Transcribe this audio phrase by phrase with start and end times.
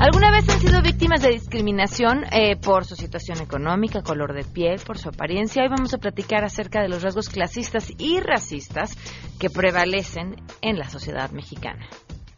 [0.00, 4.78] ¿Alguna vez han sido víctimas de discriminación eh, por su situación económica, color de piel,
[4.86, 5.64] por su apariencia?
[5.64, 8.96] Hoy vamos a platicar acerca de los rasgos clasistas y racistas
[9.40, 11.88] que prevalecen en la sociedad mexicana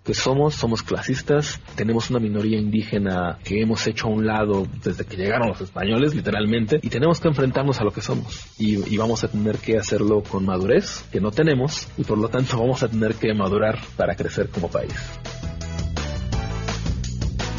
[0.03, 5.05] que somos, somos clasistas, tenemos una minoría indígena que hemos hecho a un lado desde
[5.05, 8.47] que llegaron los españoles, literalmente, y tenemos que enfrentarnos a lo que somos.
[8.59, 12.29] Y, y, vamos a tener que hacerlo con madurez, que no tenemos, y por lo
[12.29, 14.95] tanto vamos a tener que madurar para crecer como país.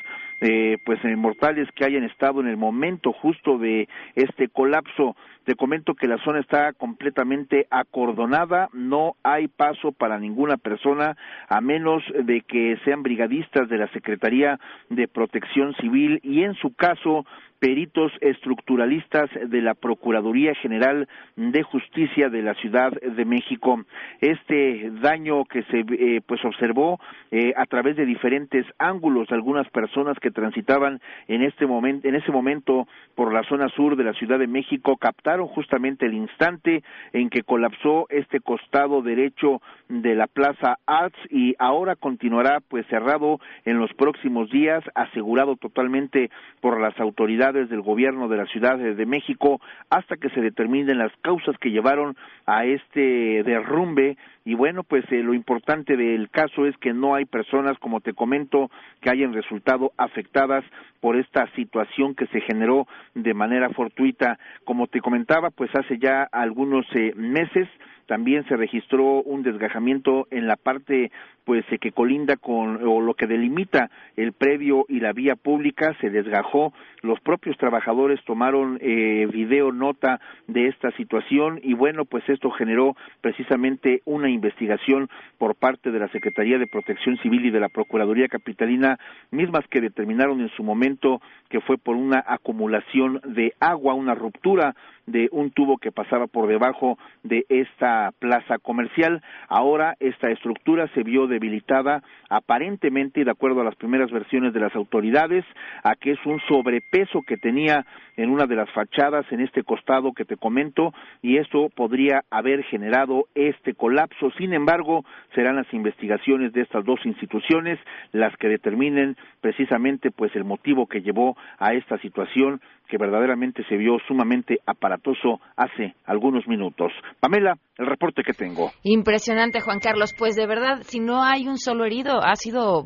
[0.42, 5.16] eh, pues eh, mortales que hayan estado en el momento justo de este colapso.
[5.50, 11.18] Te comento que la zona está completamente acordonada, no hay paso para ninguna persona
[11.48, 14.60] a menos de que sean brigadistas de la Secretaría
[14.92, 17.26] de Protección Civil y en su caso
[17.60, 23.84] peritos estructuralistas de la Procuraduría General de Justicia de la Ciudad de México.
[24.22, 27.00] Este daño que se eh, pues observó
[27.32, 32.32] eh, a través de diferentes ángulos, algunas personas que transitaban en este momento, en ese
[32.32, 36.84] momento por la zona sur de la Ciudad de México captaron justamente el instante
[37.14, 43.40] en que colapsó este costado derecho de la Plaza Arts y ahora continuará pues cerrado
[43.66, 46.30] en los próximos días, asegurado totalmente
[46.62, 51.12] por las autoridades del gobierno de la Ciudad de México hasta que se determinen las
[51.22, 54.18] causas que llevaron a este derrumbe
[54.50, 58.14] y bueno, pues eh, lo importante del caso es que no hay personas, como te
[58.14, 60.66] comento, que hayan resultado afectadas
[61.02, 64.40] por esta situación que se generó de manera fortuita.
[64.64, 67.68] Como te comentaba, pues hace ya algunos eh, meses
[68.10, 71.12] también se registró un desgajamiento en la parte
[71.46, 75.96] pues eh, que colinda con o lo que delimita el predio y la vía pública
[76.02, 76.74] se desgajó.
[77.04, 82.96] Los propios trabajadores tomaron eh, video nota de esta situación y bueno pues esto generó
[83.22, 88.28] precisamente una investigación por parte de la Secretaría de Protección Civil y de la Procuraduría
[88.28, 88.98] Capitalina
[89.30, 94.76] mismas que determinaron en su momento que fue por una acumulación de agua una ruptura
[95.12, 101.04] de un tubo que pasaba por debajo de esta plaza comercial ahora esta estructura se
[101.04, 105.46] vio de debilitada aparentemente, de acuerdo a las primeras versiones de las autoridades,
[105.84, 107.86] a que es un sobrepeso que tenía
[108.18, 112.64] en una de las fachadas en este costado que te comento y esto podría haber
[112.64, 114.30] generado este colapso.
[114.38, 117.80] Sin embargo, serán las investigaciones de estas dos instituciones
[118.12, 122.60] las que determinen precisamente pues el motivo que llevó a esta situación
[122.90, 124.60] que verdaderamente se vio sumamente
[125.00, 126.92] aparatoso hace algunos minutos.
[127.20, 128.72] Pamela, el reporte que tengo.
[128.84, 130.14] Impresionante, Juan Carlos.
[130.18, 132.86] Pues de verdad, si no hay un solo herido, ha sido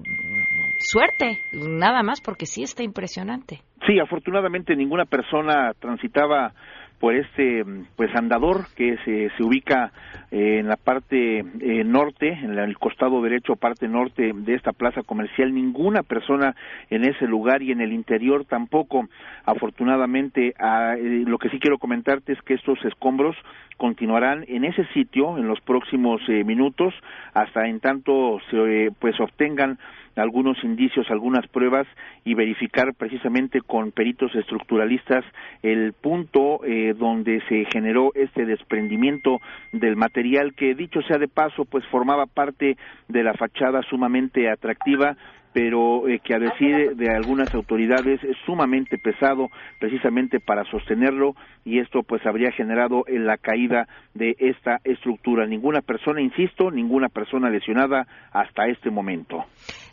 [0.80, 3.62] suerte, nada más, porque sí está impresionante.
[3.88, 6.54] Sí, afortunadamente ninguna persona transitaba
[7.04, 7.66] por este
[7.98, 9.92] pues andador que se, se ubica
[10.32, 15.04] eh, en la parte eh, norte, en el costado derecho, parte norte de esta plaza
[15.04, 16.56] comercial, ninguna persona
[16.90, 19.10] en ese lugar y en el interior tampoco.
[19.44, 23.36] Afortunadamente, ah, eh, lo que sí quiero comentarte es que estos escombros
[23.76, 26.94] continuarán en ese sitio en los próximos minutos
[27.34, 29.78] hasta en tanto se pues obtengan
[30.16, 31.88] algunos indicios, algunas pruebas
[32.24, 35.26] y verificar precisamente con peritos estructuralistas
[35.62, 39.40] el punto eh, donde se generó este desprendimiento
[39.72, 42.78] del material que dicho sea de paso pues formaba parte
[43.08, 45.16] de la fachada sumamente atractiva
[45.54, 51.36] pero eh, que a decir de algunas autoridades es sumamente pesado precisamente para sostenerlo
[51.66, 55.46] y esto pues habría generado en la caída de esta estructura.
[55.46, 59.46] Ninguna persona, insisto, ninguna persona lesionada hasta este momento.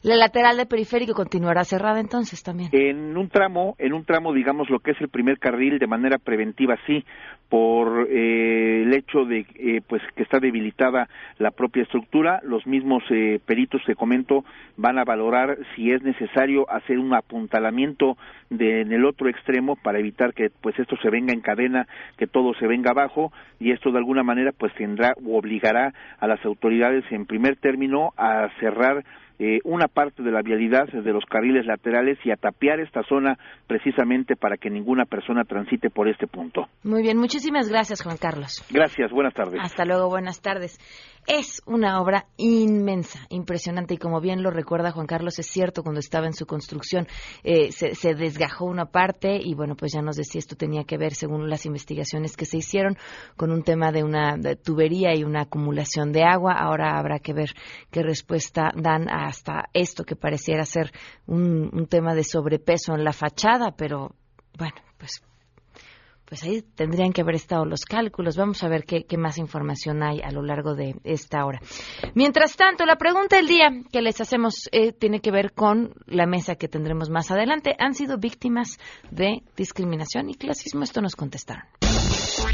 [0.03, 2.71] La lateral de periférico continuará cerrada entonces también.
[2.73, 6.19] En un tramo, en un tramo, digamos lo que es el primer carril de manera
[6.19, 7.05] preventiva, sí,
[7.51, 11.09] por eh, el hecho de eh, pues que está debilitada
[11.39, 12.41] la propia estructura.
[12.45, 14.45] Los mismos eh, peritos que comento
[14.77, 18.17] van a valorar si es necesario hacer un apuntalamiento
[18.49, 21.87] de, en el otro extremo para evitar que pues esto se venga en cadena,
[22.17, 26.27] que todo se venga abajo y esto de alguna manera pues tendrá o obligará a
[26.27, 29.05] las autoridades en primer término a cerrar
[29.43, 33.39] eh, una parte de la vialidad de los carriles laterales y a tapiar esta zona
[33.67, 36.67] precisamente para que ninguna persona transite por este punto.
[36.85, 38.63] Muy bien, muchísimas gracias Juan Carlos.
[38.71, 39.59] Gracias, buenas tardes.
[39.63, 40.79] Hasta luego, buenas tardes.
[41.27, 46.01] Es una obra inmensa, impresionante y como bien lo recuerda Juan Carlos, es cierto, cuando
[46.01, 47.07] estaba en su construcción
[47.45, 51.15] eh, se, desgajó una parte y bueno, pues ya nos decía esto tenía que ver,
[51.15, 52.97] según las investigaciones que se hicieron,
[53.37, 56.55] con un tema de una tubería y una acumulación de agua.
[56.59, 57.51] Ahora habrá que ver
[57.91, 60.93] qué respuesta dan hasta esto que pareciera ser
[61.27, 64.15] un, tema de sobrepeso en la fachada, pero
[64.59, 65.23] bueno, pues
[66.31, 68.37] pues ahí tendrían que haber estado los cálculos.
[68.37, 71.59] Vamos a ver qué, más información hay a lo largo de esta hora.
[72.15, 76.27] Mientras tanto, la pregunta del día que les hacemos eh, tiene que ver con la
[76.27, 77.75] mesa que tendremos más adelante.
[77.81, 78.79] ¿Han sido víctimas
[79.11, 80.85] de discriminación y clasismo?
[80.85, 81.65] Esto nos contestaron.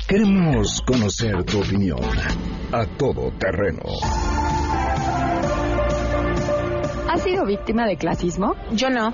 [0.09, 2.01] Queremos conocer tu opinión
[2.73, 3.83] a todo terreno.
[7.17, 8.55] ¿Has sido víctima de clasismo?
[8.73, 9.11] Yo no.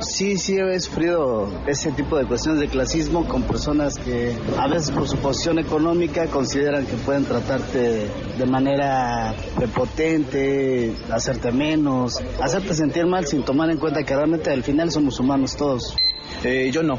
[0.00, 4.90] Sí, sí, he sufrido ese tipo de cuestiones de clasismo con personas que a veces
[4.90, 8.08] por su posición económica consideran que pueden tratarte
[8.38, 14.62] de manera prepotente, hacerte menos, hacerte sentir mal sin tomar en cuenta que realmente al
[14.62, 15.94] final somos humanos todos.
[16.42, 16.98] Eh, yo no.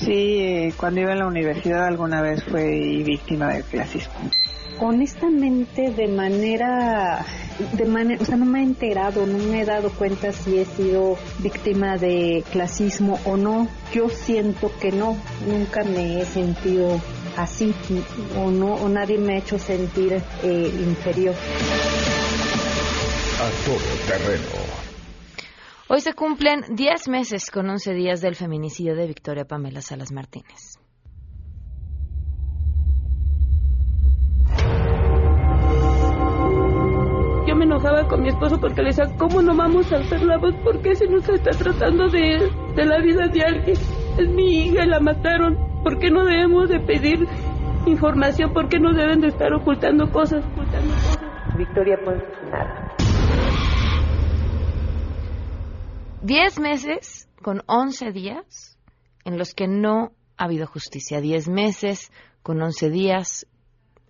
[0.00, 4.12] Sí, cuando iba a la universidad alguna vez fui víctima de clasismo.
[4.80, 7.24] Honestamente, de manera,
[7.72, 10.64] de manera, o sea, no me he enterado, no me he dado cuenta si he
[10.64, 13.68] sido víctima de clasismo o no.
[13.92, 15.16] Yo siento que no,
[15.46, 17.00] nunca me he sentido
[17.36, 17.74] así
[18.36, 20.12] o no, o nadie me ha hecho sentir
[20.42, 21.34] eh, inferior.
[23.40, 23.78] A todo
[24.08, 24.64] terreno.
[25.88, 30.78] Hoy se cumplen 10 meses con 11 días del feminicidio de Victoria Pamela Salas Martínez.
[37.74, 40.54] Enojaba con mi esposo porque le decía, ¿cómo no vamos a alzar la voz?
[40.62, 43.76] ¿Por qué se nos está tratando de, de la vida de alguien?
[44.16, 45.58] Es mi hija y la mataron.
[45.82, 47.26] ¿Por qué no debemos de pedir
[47.86, 48.52] información?
[48.52, 50.44] ¿Por qué no deben de estar ocultando cosas?
[50.52, 51.56] Ocultando cosas?
[51.58, 52.96] Victoria, pues nada.
[56.22, 58.78] Diez meses con once días
[59.24, 61.20] en los que no ha habido justicia.
[61.20, 62.12] Diez meses
[62.44, 63.46] con once días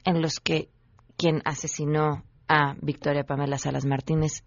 [0.04, 0.68] en los que
[1.16, 4.44] quien asesinó a Victoria Pamela Salas Martínez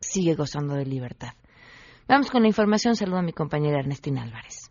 [0.00, 1.32] sigue gozando de libertad.
[2.08, 2.96] Vamos con la información.
[2.96, 4.70] Saludo a mi compañera Ernestina Álvarez.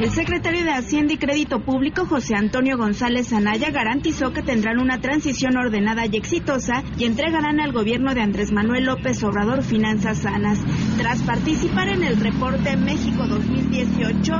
[0.00, 4.98] El secretario de Hacienda y Crédito Público, José Antonio González Anaya, garantizó que tendrán una
[4.98, 10.58] transición ordenada y exitosa y entregarán al gobierno de Andrés Manuel López Obrador finanzas sanas.
[10.96, 14.32] Tras participar en el reporte México 2018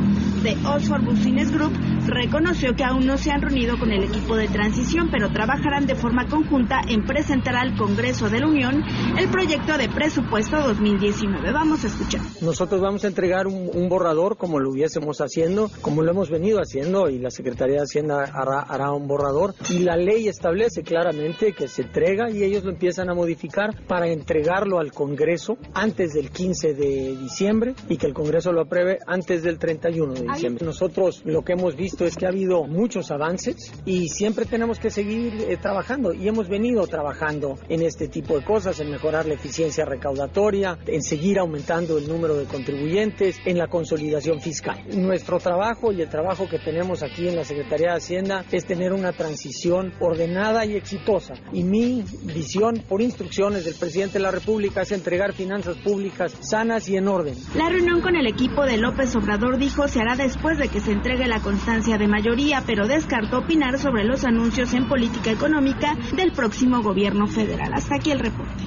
[0.42, 1.74] de Oxford Business Group,
[2.06, 5.94] reconoció que aún no se han reunido con el equipo de transición, pero trabajarán de
[5.94, 8.82] forma conjunta en presentar al Congreso de la Unión
[9.18, 11.52] el proyecto de presupuesto 2019.
[11.52, 12.22] Vamos a escuchar.
[12.40, 15.49] Nosotros vamos a entregar un, un borrador como lo hubiésemos haciendo
[15.80, 19.80] como lo hemos venido haciendo, y la Secretaría de Hacienda hará, hará un borrador, y
[19.80, 24.78] la ley establece claramente que se entrega y ellos lo empiezan a modificar para entregarlo
[24.78, 29.58] al Congreso antes del 15 de diciembre y que el Congreso lo apruebe antes del
[29.58, 30.64] 31 de diciembre.
[30.64, 34.90] Nosotros lo que hemos visto es que ha habido muchos avances y siempre tenemos que
[34.90, 39.34] seguir eh, trabajando y hemos venido trabajando en este tipo de cosas, en mejorar la
[39.34, 44.80] eficiencia recaudatoria, en seguir aumentando el número de contribuyentes, en la consolidación fiscal.
[44.94, 48.92] Nuestro trabajo y el trabajo que tenemos aquí en la Secretaría de Hacienda es tener
[48.92, 51.34] una transición ordenada y exitosa.
[51.52, 56.88] Y mi visión, por instrucciones del presidente de la República, es entregar finanzas públicas sanas
[56.88, 57.34] y en orden.
[57.54, 60.92] La reunión con el equipo de López Obrador dijo se hará después de que se
[60.92, 66.32] entregue la constancia de mayoría, pero descartó opinar sobre los anuncios en política económica del
[66.32, 67.72] próximo gobierno federal.
[67.74, 68.64] Hasta aquí el reporte.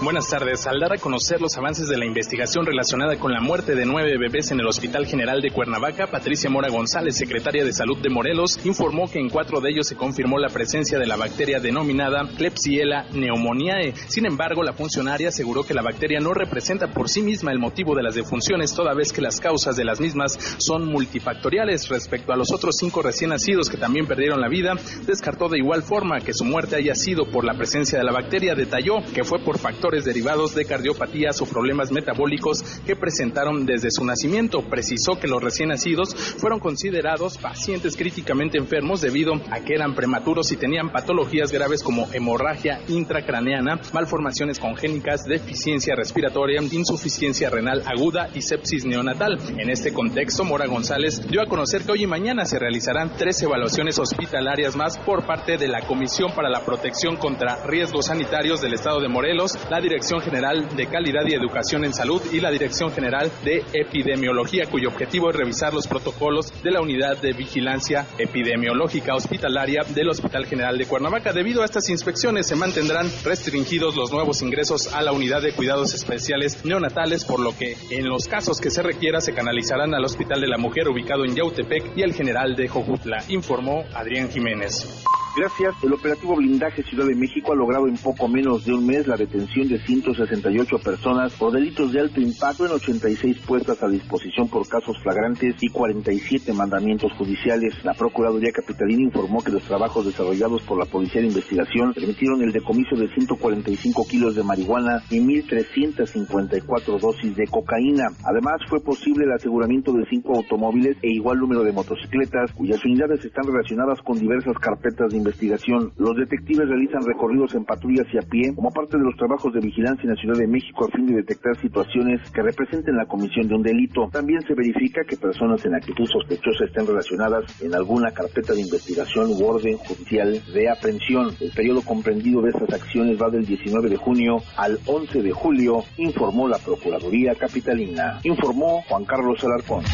[0.00, 0.66] Buenas tardes.
[0.66, 4.18] Al dar a conocer los avances de la investigación relacionada con la muerte de nueve
[4.18, 8.58] bebés en el Hospital General de Cuernavaca, Patricia Mora González, secretaria de Salud de Morelos,
[8.64, 13.04] informó que en cuatro de ellos se confirmó la presencia de la bacteria denominada Klebsiella
[13.12, 13.94] pneumoniae.
[14.08, 17.94] Sin embargo, la funcionaria aseguró que la bacteria no representa por sí misma el motivo
[17.94, 21.88] de las defunciones, toda vez que las causas de las mismas son multifactoriales.
[21.88, 24.74] Respecto a los otros cinco recién nacidos que también perdieron la vida,
[25.06, 28.56] descartó de igual forma que su muerte haya sido por la presencia de la bacteria.
[28.56, 29.58] Detalló que fue por
[30.00, 34.62] derivados de cardiopatías o problemas metabólicos que presentaron desde su nacimiento.
[34.62, 40.52] Precisó que los recién nacidos fueron considerados pacientes críticamente enfermos debido a que eran prematuros
[40.52, 48.42] y tenían patologías graves como hemorragia intracraneana, malformaciones congénicas, deficiencia respiratoria, insuficiencia renal aguda y
[48.42, 49.38] sepsis neonatal.
[49.58, 53.40] En este contexto, Mora González dio a conocer que hoy y mañana se realizarán tres
[53.42, 58.74] evaluaciones hospitalarias más por parte de la Comisión para la Protección contra Riesgos Sanitarios del
[58.74, 62.92] Estado de Morelos, la Dirección General de Calidad y Educación en Salud y la Dirección
[62.92, 69.14] General de Epidemiología, cuyo objetivo es revisar los protocolos de la Unidad de Vigilancia Epidemiológica
[69.14, 71.32] Hospitalaria del Hospital General de Cuernavaca.
[71.32, 75.94] Debido a estas inspecciones se mantendrán restringidos los nuevos ingresos a la Unidad de Cuidados
[75.94, 80.42] Especiales Neonatales, por lo que en los casos que se requiera se canalizarán al Hospital
[80.42, 85.02] de la Mujer ubicado en Yautepec y el General de Jojutla, informó Adrián Jiménez.
[85.34, 85.74] Gracias.
[85.82, 89.16] El operativo Blindaje Ciudad de México ha logrado en poco menos de un mes la
[89.16, 94.68] detención de 168 personas por delitos de alto impacto en 86 puestas a disposición por
[94.68, 97.82] casos flagrantes y 47 mandamientos judiciales.
[97.82, 102.52] La Procuraduría Capitalina informó que los trabajos desarrollados por la Policía de Investigación permitieron el
[102.52, 108.08] decomiso de 145 kilos de marihuana y 1.354 dosis de cocaína.
[108.24, 113.24] Además, fue posible el aseguramiento de cinco automóviles e igual número de motocicletas, cuyas unidades
[113.24, 115.92] están relacionadas con diversas carpetas de investigación.
[115.96, 119.60] Los detectives realizan recorridos en patrullas y a pie como parte de los trabajos de
[119.60, 123.48] vigilancia en la Ciudad de México a fin de detectar situaciones que representen la comisión
[123.48, 124.08] de un delito.
[124.12, 129.30] También se verifica que personas en actitud sospechosa estén relacionadas en alguna carpeta de investigación
[129.30, 131.30] u orden judicial de aprehensión.
[131.40, 135.84] El periodo comprendido de estas acciones va del 19 de junio al 11 de julio,
[135.98, 138.20] informó la Procuraduría Capitalina.
[138.24, 139.84] Informó Juan Carlos Alarcón.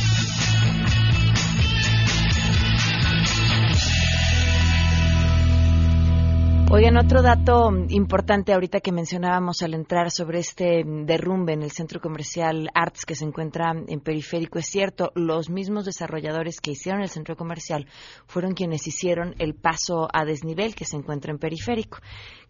[6.71, 11.99] Oigan, otro dato importante ahorita que mencionábamos al entrar sobre este derrumbe en el centro
[11.99, 17.09] comercial Arts que se encuentra en periférico, es cierto, los mismos desarrolladores que hicieron el
[17.09, 17.87] centro comercial
[18.27, 22.01] fueron quienes hicieron el paso a desnivel que se encuentra en periférico,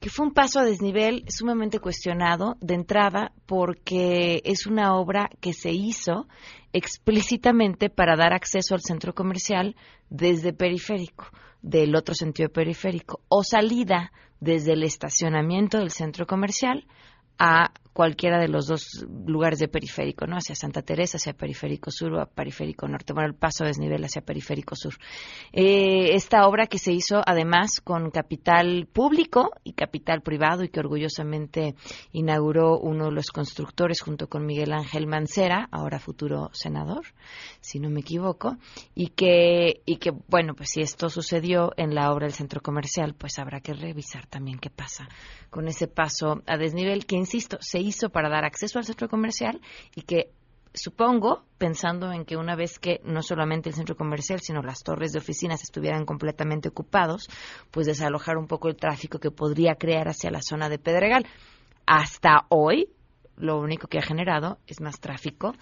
[0.01, 5.53] que fue un paso a desnivel sumamente cuestionado de entrada porque es una obra que
[5.53, 6.27] se hizo
[6.73, 9.77] explícitamente para dar acceso al centro comercial
[10.11, 11.27] desde periférico
[11.63, 16.87] del otro sentido periférico o salida desde el estacionamiento del centro comercial
[17.39, 20.37] a cualquiera de los dos lugares de periférico, ¿no?
[20.37, 23.13] Hacia Santa Teresa, hacia Periférico Sur o Periférico Norte.
[23.13, 24.95] Bueno, el paso a desnivel hacia Periférico Sur.
[25.53, 30.79] Eh, esta obra que se hizo además con capital público y capital privado y que
[30.79, 31.75] orgullosamente
[32.13, 37.05] inauguró uno de los constructores junto con Miguel Ángel Mancera, ahora futuro senador,
[37.61, 38.59] si no me equivoco,
[38.95, 43.17] y que, y que bueno, pues si esto sucedió en la obra del centro comercial,
[43.19, 45.09] pues habrá que revisar también qué pasa
[45.51, 49.61] con ese paso a desnivel que, insisto, se hizo para dar acceso al centro comercial
[49.95, 50.33] y que
[50.73, 55.13] supongo, pensando en que una vez que no solamente el centro comercial, sino las torres
[55.13, 57.29] de oficinas estuvieran completamente ocupados,
[57.71, 61.27] pues desalojar un poco el tráfico que podría crear hacia la zona de Pedregal.
[61.87, 62.89] Hasta hoy,
[63.37, 65.55] lo único que ha generado es más tráfico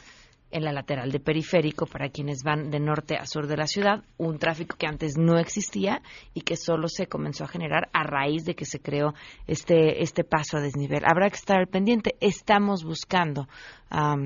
[0.51, 4.05] en la lateral de periférico para quienes van de norte a sur de la ciudad,
[4.17, 6.03] un tráfico que antes no existía
[6.35, 9.15] y que solo se comenzó a generar a raíz de que se creó
[9.47, 11.03] este, este paso a desnivel.
[11.05, 12.17] Habrá que estar pendiente.
[12.21, 13.49] Estamos buscando
[13.91, 14.17] a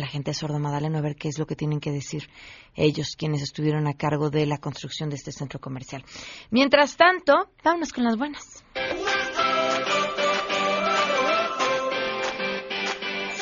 [0.00, 2.28] la gente de Sordo Madaleno a ver qué es lo que tienen que decir
[2.74, 6.04] ellos, quienes estuvieron a cargo de la construcción de este centro comercial.
[6.50, 8.64] Mientras tanto, vámonos con las buenas.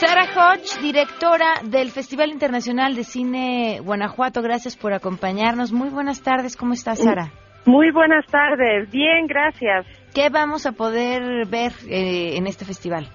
[0.04, 5.71] Sara Hodge, directora del Festival Internacional de Cine Guanajuato, gracias por acompañarnos.
[5.73, 7.30] Muy buenas tardes, ¿cómo estás, Sara?
[7.66, 9.87] Muy buenas tardes, bien, gracias.
[10.12, 13.06] ¿Qué vamos a poder ver eh, en este festival?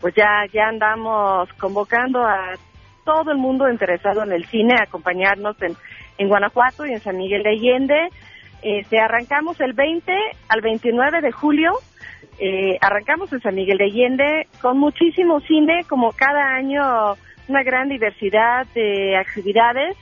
[0.00, 2.52] Pues ya, ya andamos convocando a
[3.04, 5.76] todo el mundo interesado en el cine a acompañarnos en,
[6.18, 8.10] en Guanajuato y en San Miguel de Allende.
[8.62, 10.12] Este, arrancamos el 20
[10.50, 11.72] al 29 de julio.
[12.38, 17.16] Eh, arrancamos en San Miguel de Allende con muchísimo cine, como cada año
[17.48, 19.96] una gran diversidad de actividades.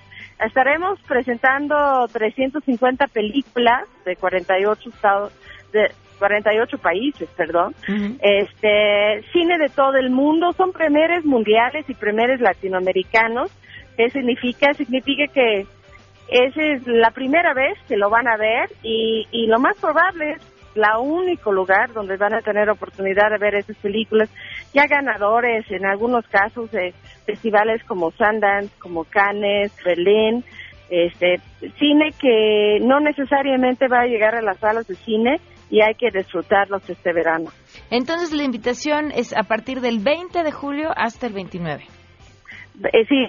[0.44, 5.32] Estaremos presentando 350 películas de 48 estados,
[5.72, 7.74] de 48 países, perdón.
[8.20, 13.50] Este cine de todo el mundo, son premieres mundiales y premieres latinoamericanos.
[13.96, 14.74] ¿Qué significa?
[14.74, 15.66] Significa que
[16.28, 20.32] esa es la primera vez que lo van a ver y, y lo más probable
[20.32, 24.28] es la único lugar donde van a tener oportunidad de ver esas películas,
[24.72, 26.92] ya ganadores en algunos casos de
[27.24, 30.44] festivales como Sundance, como Cannes, Berlín,
[30.90, 31.40] este
[31.78, 35.40] cine que no necesariamente va a llegar a las salas de cine
[35.70, 37.50] y hay que disfrutarlos este verano.
[37.90, 41.84] Entonces la invitación es a partir del 20 de julio hasta el 29.
[42.92, 43.26] Eh, sí,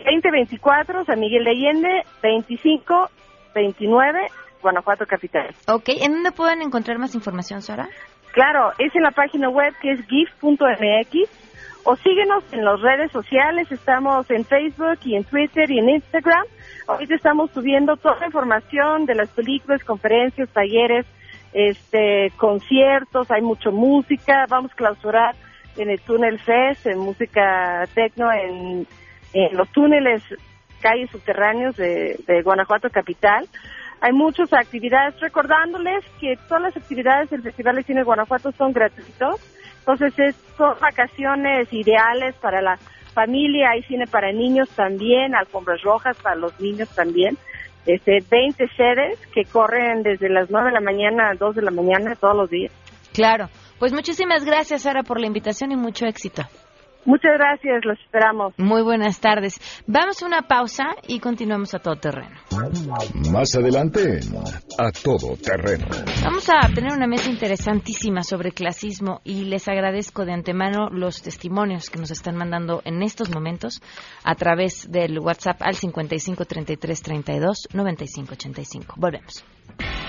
[0.58, 3.10] 20-24, San Miguel de Allende, 25,
[3.54, 4.20] 29,
[4.66, 5.54] Guanajuato Capital.
[5.68, 7.88] Ok, ¿en dónde pueden encontrar más información, Sara?
[8.32, 11.30] Claro, es en la página web que es gif.mx
[11.84, 16.44] o síguenos en las redes sociales, estamos en Facebook y en Twitter y en Instagram.
[16.88, 21.06] Ahorita estamos subiendo toda la información de las películas, conferencias, talleres,
[21.54, 25.36] este, conciertos, hay mucha música, vamos a clausurar
[25.78, 28.88] en el Túnel Fest, en música tecno, en,
[29.34, 30.24] en los túneles,
[30.82, 33.48] calles subterráneos de, de Guanajuato Capital
[34.02, 39.42] hay muchas actividades, recordándoles que todas las actividades del Festival de Cine Guanajuato son gratuitos,
[39.80, 42.78] entonces es, son vacaciones ideales para la
[43.14, 47.38] familia, hay cine para niños también, alfombras rojas para los niños también,
[47.86, 51.72] este 20 sedes que corren desde las 9 de la mañana a 2 de la
[51.72, 52.72] mañana todos los días.
[53.14, 53.50] Claro,
[53.80, 56.44] pues muchísimas gracias Sara por la invitación y mucho éxito.
[57.06, 58.54] Muchas gracias, los esperamos.
[58.58, 59.60] Muy buenas tardes.
[59.86, 62.36] Vamos a una pausa y continuamos a todo terreno.
[63.32, 64.20] Más adelante,
[64.80, 65.86] a todo terreno.
[66.24, 71.92] Vamos a tener una mesa interesantísima sobre clasismo y les agradezco de antemano los testimonios
[71.92, 73.82] que nos están mandando en estos momentos
[74.24, 78.96] a través del WhatsApp al 55 33 32 95 85.
[78.98, 79.46] Volvemos.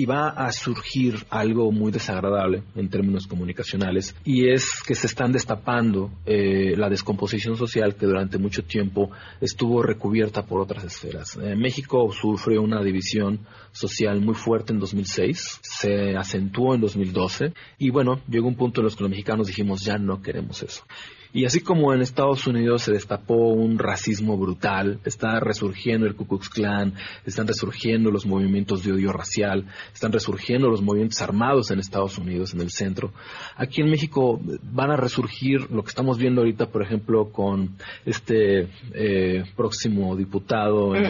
[0.00, 5.30] y va a surgir algo muy desagradable en términos comunicacionales y es que se están
[5.30, 9.10] destapando eh, la descomposición social que durante mucho tiempo
[9.42, 11.36] estuvo recubierta por otras esferas.
[11.36, 13.40] Eh, México sufrió una división
[13.72, 18.86] social muy fuerte en 2006, se acentuó en 2012 y bueno, llegó un punto en
[18.86, 20.82] los que los mexicanos dijimos ya no queremos eso.
[21.32, 26.26] Y así como en Estados Unidos se destapó un racismo brutal, está resurgiendo el Ku
[26.26, 31.78] Klux Klan, están resurgiendo los movimientos de odio racial, están resurgiendo los movimientos armados en
[31.78, 33.12] Estados Unidos, en el centro.
[33.56, 38.68] Aquí en México van a resurgir lo que estamos viendo ahorita, por ejemplo, con este
[38.94, 41.04] eh, próximo diputado, el,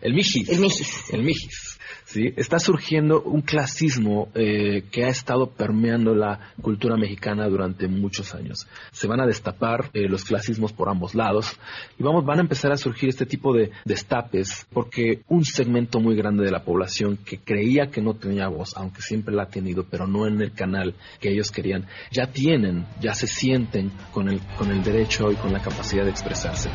[0.00, 0.48] el Mijis.
[0.48, 1.12] El Mijis.
[1.12, 1.77] El Mijis.
[2.08, 2.32] ¿Sí?
[2.36, 8.66] Está surgiendo un clasismo eh, que ha estado permeando la cultura mexicana durante muchos años.
[8.92, 11.58] Se van a destapar eh, los clasismos por ambos lados
[11.98, 16.16] y vamos, van a empezar a surgir este tipo de destapes porque un segmento muy
[16.16, 19.84] grande de la población que creía que no tenía voz, aunque siempre la ha tenido,
[19.84, 24.40] pero no en el canal que ellos querían, ya tienen, ya se sienten con el,
[24.56, 26.70] con el derecho y con la capacidad de expresarse.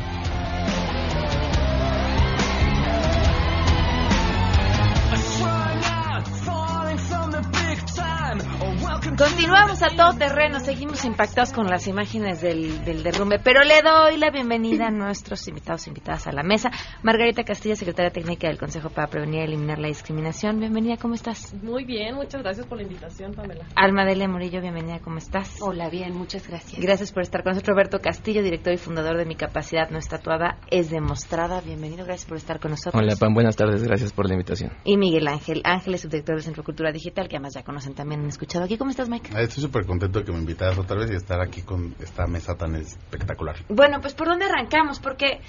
[9.16, 14.16] Continuamos a todo terreno, seguimos impactados con las imágenes del, del, derrumbe, pero le doy
[14.16, 16.72] la bienvenida a nuestros invitados e invitadas a la mesa.
[17.04, 20.58] Margarita Castilla, secretaria técnica del Consejo para Prevenir y Eliminar la Discriminación.
[20.58, 21.54] Bienvenida, ¿cómo estás?
[21.62, 23.66] Muy bien, muchas gracias por la invitación, Pamela.
[23.76, 25.58] Alma Delia Murillo, bienvenida, ¿cómo estás?
[25.60, 26.80] Hola, bien, muchas gracias.
[26.82, 27.72] Gracias por estar con nosotros.
[27.72, 31.60] Roberto Castillo, director y fundador de Mi Capacidad No Estatuada es Demostrada.
[31.60, 33.00] Bienvenido, gracias por estar con nosotros.
[33.00, 34.72] Hola, Pam, buenas tardes, gracias por la invitación.
[34.82, 38.26] Y Miguel Ángel Ángeles, subdirector del Centro Cultura Digital, que además ya conocen también, han
[38.26, 38.76] escuchado aquí.
[38.76, 39.30] ¿Cómo estás, Mike?
[39.40, 42.54] Estoy súper contento de que me invitaras otra vez y estar aquí con esta mesa
[42.54, 43.56] tan espectacular.
[43.68, 45.00] Bueno, pues ¿por dónde arrancamos?
[45.00, 45.40] Porque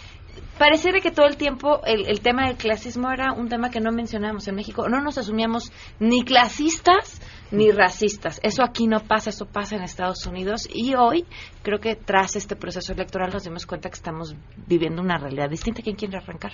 [0.58, 3.92] pareciera que todo el tiempo el, el, tema del clasismo era un tema que no
[3.92, 4.88] mencionábamos en México.
[4.90, 8.40] No nos asumíamos ni clasistas ni racistas.
[8.44, 10.68] Eso aquí no pasa, eso pasa en Estados Unidos.
[10.74, 11.26] Y hoy
[11.64, 14.36] creo que tras este proceso electoral nos dimos cuenta que estamos
[14.68, 15.82] viviendo una realidad distinta.
[15.82, 16.54] ¿Quién quiere arrancar?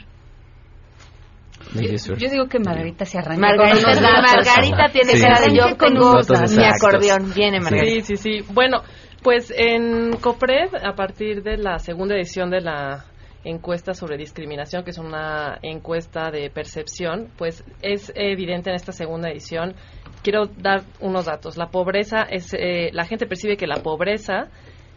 [1.73, 4.33] Yo, digo que Margarita se arranca Margarita, con unos datos.
[4.33, 5.21] Margarita tiene Sí.
[5.21, 6.19] cara de yo tengo
[6.57, 7.33] mi acordeón.
[7.33, 8.05] Viene Margarita.
[8.05, 8.53] Sí, sí, sí.
[8.53, 8.81] Bueno,
[9.23, 13.05] pues en COPRED, a partir de la segunda edición de la
[13.43, 19.29] encuesta sobre discriminación, que es una encuesta de percepción, pues es evidente en esta segunda
[19.29, 19.75] edición.
[20.23, 21.57] Quiero dar unos datos.
[21.57, 24.49] La pobreza es, eh, la gente percibe que la pobreza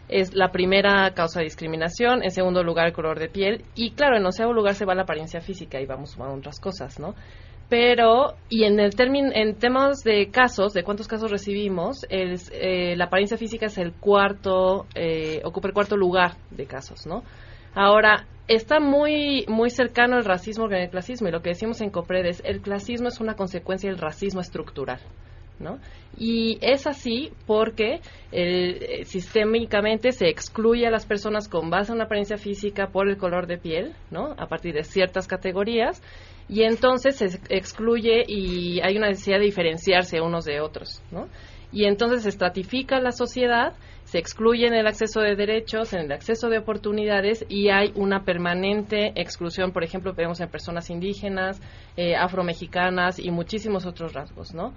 [0.09, 4.17] es la primera causa de discriminación, en segundo lugar el color de piel y claro,
[4.17, 7.15] en onceavo lugar se va la apariencia física y vamos a otras cosas, ¿no?
[7.67, 12.95] Pero, y en el término, en temas de casos, de cuántos casos recibimos, el, eh,
[12.95, 17.23] la apariencia física es el cuarto, eh, ocupa el cuarto lugar de casos, ¿no?
[17.73, 21.89] Ahora, está muy, muy cercano el racismo con el clasismo, y lo que decimos en
[21.89, 24.99] COPRED es, el clasismo es una consecuencia del racismo estructural,
[25.59, 25.79] ¿no?
[26.17, 27.99] Y es así porque
[28.31, 33.17] eh, sistémicamente se excluye a las personas con base en una apariencia física por el
[33.17, 34.33] color de piel, ¿no?
[34.37, 36.01] A partir de ciertas categorías,
[36.47, 41.27] y entonces se excluye y hay una necesidad de diferenciarse unos de otros, ¿no?
[41.71, 46.11] Y entonces se estratifica la sociedad, se excluye en el acceso de derechos, en el
[46.11, 51.59] acceso de oportunidades y hay una permanente exclusión, por ejemplo, vemos en personas indígenas,
[51.97, 54.73] eh, afromexicanas y muchísimos otros rasgos, ¿no?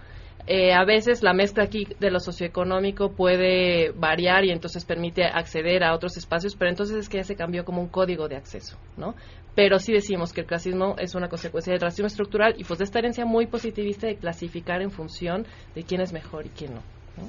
[0.50, 5.84] Eh, a veces la mezcla aquí de lo socioeconómico puede variar y entonces permite acceder
[5.84, 8.78] a otros espacios, pero entonces es que ya se cambió como un código de acceso,
[8.96, 9.14] ¿no?
[9.54, 12.86] Pero sí decimos que el clasismo es una consecuencia del racismo estructural y pues de
[12.86, 16.80] esta herencia muy positivista de clasificar en función de quién es mejor y quién no.
[17.18, 17.28] ¿no?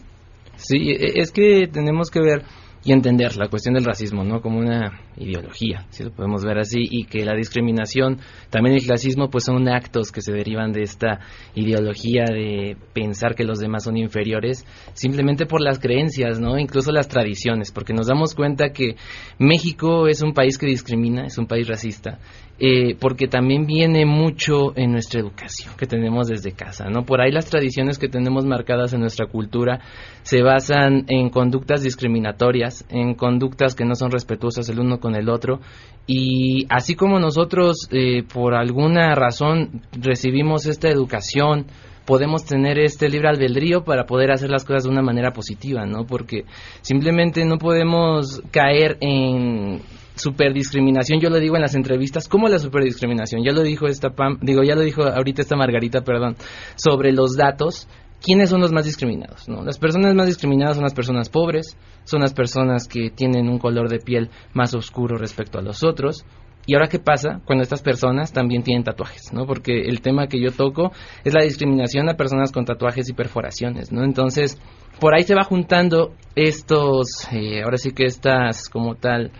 [0.55, 2.43] Sí, e- es que tenemos que ver
[2.83, 4.41] y entender la cuestión del racismo, ¿no?
[4.41, 9.29] Como una ideología, si lo podemos ver así, y que la discriminación, también el clasismo,
[9.29, 11.19] pues son actos que se derivan de esta
[11.55, 16.57] ideología de pensar que los demás son inferiores, simplemente por las creencias, ¿no?
[16.57, 18.95] Incluso las tradiciones, porque nos damos cuenta que
[19.37, 22.19] México es un país que discrimina, es un país racista,
[22.59, 27.05] eh, porque también viene mucho en nuestra educación que tenemos desde casa, ¿no?
[27.05, 29.79] Por ahí las tradiciones que tenemos marcadas en nuestra cultura
[30.23, 35.29] se basan en conductas discriminatorias, en conductas que no son respetuosas el uno con el
[35.29, 35.61] otro,
[36.05, 41.67] y así como nosotros eh, por alguna razón recibimos esta educación,
[42.05, 46.05] podemos tener este libre albedrío para poder hacer las cosas de una manera positiva, ¿no?
[46.05, 46.43] Porque
[46.81, 49.81] simplemente no podemos caer en
[50.19, 53.43] superdiscriminación, yo lo digo en las entrevistas, ¿cómo la superdiscriminación?
[53.43, 56.35] Ya lo dijo esta Pam, digo, ya lo dijo ahorita esta Margarita, perdón,
[56.75, 57.87] sobre los datos,
[58.21, 59.47] ¿quiénes son los más discriminados?
[59.47, 59.63] ¿no?
[59.63, 63.89] Las personas más discriminadas son las personas pobres, son las personas que tienen un color
[63.89, 66.25] de piel más oscuro respecto a los otros.
[66.65, 69.33] Y ahora, ¿qué pasa cuando estas personas también tienen tatuajes?
[69.33, 69.45] ¿no?
[69.47, 70.91] Porque el tema que yo toco
[71.23, 74.03] es la discriminación a personas con tatuajes y perforaciones, ¿no?
[74.03, 74.61] Entonces,
[74.99, 79.31] por ahí se va juntando estos, eh, ahora sí que estas como tal,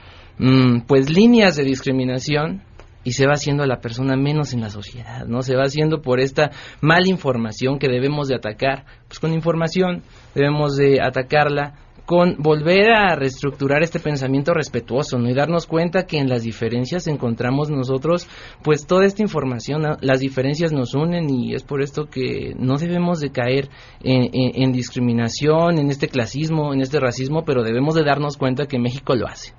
[0.88, 2.62] pues líneas de discriminación
[3.04, 5.42] y se va haciendo a la persona menos en la sociedad, ¿no?
[5.42, 10.04] Se va haciendo por esta mala información que debemos de atacar, pues con información
[10.36, 11.76] debemos de atacarla
[12.10, 15.30] con volver a reestructurar este pensamiento respetuoso, ¿no?
[15.30, 18.28] Y darnos cuenta que en las diferencias encontramos nosotros,
[18.64, 23.20] pues toda esta información, las diferencias nos unen y es por esto que no debemos
[23.20, 23.70] de caer
[24.02, 29.14] en, discriminación, en este clasismo, en este racismo, pero debemos de darnos cuenta que México
[29.14, 29.54] lo hace.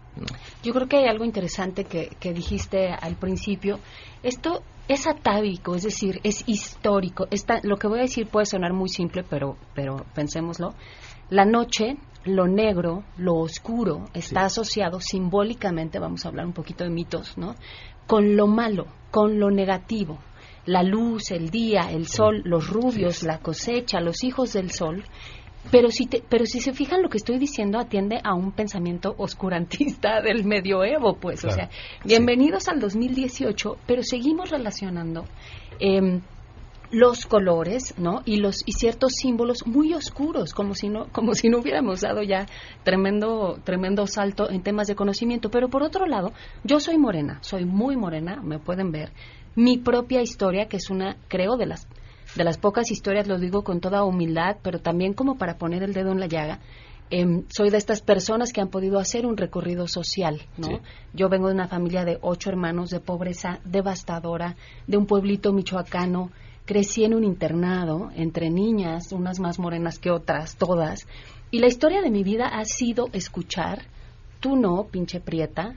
[0.65, 3.79] Yo creo que hay algo interesante que, que dijiste al principio.
[4.25, 7.29] Esto es atávico, es decir, es histórico.
[7.31, 10.75] Está, lo que voy a decir puede sonar muy simple, pero, pero pensémoslo.
[11.29, 16.91] La noche, lo negro, lo oscuro, está asociado simbólicamente, vamos a hablar un poquito de
[16.91, 17.55] mitos, ¿no?
[18.07, 20.19] Con lo malo, con lo negativo.
[20.67, 25.05] La luz, el día, el sol, los rubios, la cosecha, los hijos del sol.
[25.71, 29.15] Pero si, te- pero si se fijan, lo que estoy diciendo atiende a un pensamiento
[29.19, 31.45] oscurantista del medioevo, pues.
[31.45, 31.71] O sea,
[32.05, 35.25] bienvenidos al 2018, pero seguimos relacionando
[35.79, 36.21] em,
[36.91, 38.23] los colores, ¿no?
[38.25, 42.23] Y los y ciertos símbolos muy oscuros, como si no como si no hubiéramos dado
[42.23, 42.47] ya
[42.83, 45.51] tremendo tremendo salto en temas de conocimiento.
[45.51, 46.33] Pero por otro lado,
[46.65, 49.13] yo soy morena, soy muy morena, me pueden ver.
[49.55, 51.87] Mi propia historia, que es una, creo, de las
[52.37, 55.93] de las pocas historias, lo digo con toda humildad, pero también como para poner el
[55.93, 56.61] dedo en la llaga.
[57.13, 60.69] em, soy de estas personas que han podido hacer un recorrido social, ¿no?
[60.69, 60.75] Sí.
[61.13, 64.55] Yo vengo de una familia de ocho hermanos de pobreza devastadora,
[64.87, 66.31] de un pueblito michoacano.
[66.71, 71.09] Crecí en un internado entre niñas, unas más morenas que otras, todas.
[71.51, 73.83] Y la historia de mi vida ha sido escuchar,
[74.39, 75.75] tú no, pinche prieta,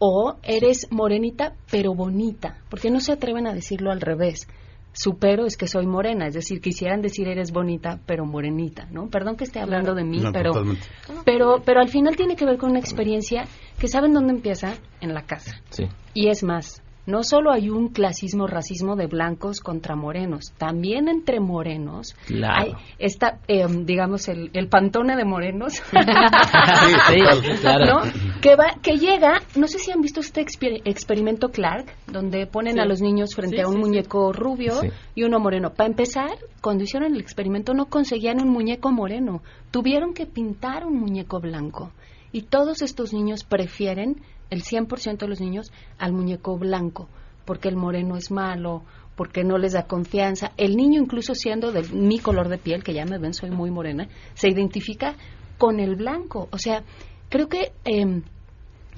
[0.00, 4.48] o eres morenita pero bonita, porque no se atreven a decirlo al revés.
[4.92, 9.06] Su pero es que soy morena, es decir, quisieran decir eres bonita pero morenita, ¿no?
[9.10, 10.86] Perdón que esté hablando de mí, No, pero, totalmente.
[11.24, 13.44] pero, pero al final tiene que ver con una experiencia
[13.78, 15.52] que saben dónde empieza en la casa.
[15.70, 15.84] Sí.
[16.14, 21.40] Y es más, no solo hay un clasismo, racismo de blancos contra morenos, también entre
[21.40, 22.54] morenos Claro.
[22.56, 25.74] hay está, eh, digamos, el, el pantone de morenos,
[27.10, 27.20] Sí,
[27.60, 27.84] claro.
[27.86, 28.00] ¿no?
[28.40, 32.74] que, va, que llega, no sé si han visto este exper- experimento Clark, donde ponen
[32.74, 32.80] Sí.
[32.80, 33.88] a los niños frente Sí, a un sí, sí.
[33.88, 34.88] muñeco rubio Sí.
[35.14, 35.70] y uno moreno.
[35.74, 40.98] Para empezar, cuando hicieron el experimento no conseguían un muñeco moreno, tuvieron que pintar un
[40.98, 41.90] muñeco blanco.
[42.32, 47.08] Y todos estos niños prefieren, el 100% de los niños, al muñeco blanco,
[47.46, 48.82] porque el moreno es malo,
[49.16, 50.52] porque no les da confianza.
[50.58, 53.70] El niño, incluso siendo de mi color de piel, que ya me ven, soy muy
[53.70, 55.16] morena, se identifica
[55.56, 56.48] con el blanco.
[56.52, 56.84] O sea,
[57.30, 58.24] creo que em,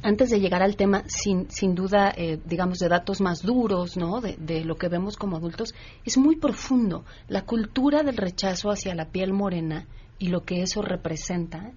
[0.02, 4.20] antes de llegar al tema, sin, sin duda, eh, digamos, de datos más duros, ¿no?
[4.20, 5.72] De, de lo que vemos como adultos,
[6.04, 7.04] es muy profundo.
[7.28, 9.86] La cultura del rechazo hacia la piel morena
[10.18, 11.70] y lo que eso representa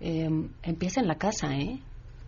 [0.00, 1.80] em, empieza en la casa, ¿eh?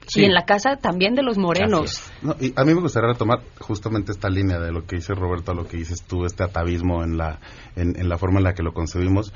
[0.07, 0.21] Sí.
[0.21, 2.01] Y en la casa también de los morenos.
[2.23, 5.53] No, y a mí me gustaría retomar justamente esta línea de lo que dice Roberto
[5.53, 7.41] a lo que dices tú, este atavismo en la,
[7.75, 9.33] en, en la forma en la que lo concebimos,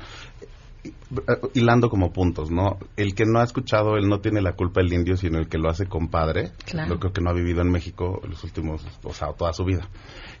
[1.53, 2.77] hilando como puntos, ¿no?
[2.95, 5.57] El que no ha escuchado, él no tiene la culpa del indio, sino el que
[5.57, 6.93] lo hace compadre, Claro.
[6.93, 9.87] lo creo que no ha vivido en México los últimos, o sea, toda su vida.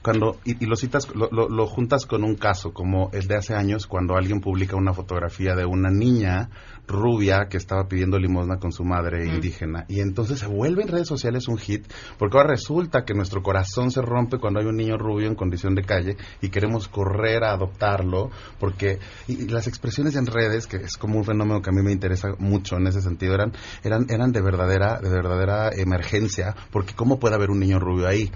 [0.01, 3.35] Cuando, y, y lo citas, lo, lo- lo juntas con un caso como el de
[3.35, 6.49] hace años, cuando alguien publica una fotografía de una niña
[6.91, 9.85] rubia que estaba pidiendo limosna con su madre indígena.
[9.87, 11.85] Y entonces se vuelve en redes sociales un hit,
[12.17, 15.75] porque ahora resulta que nuestro corazón se rompe cuando hay un niño rubio en condición
[15.75, 20.77] de calle y queremos correr a adoptarlo, porque y, y las expresiones en redes, que
[20.77, 24.05] es como un fenómeno que a mí me interesa mucho en ese sentido, eran, eran,
[24.09, 28.31] eran de verdadera, de verdadera emergencia, porque cómo puede haber un niño rubio ahí.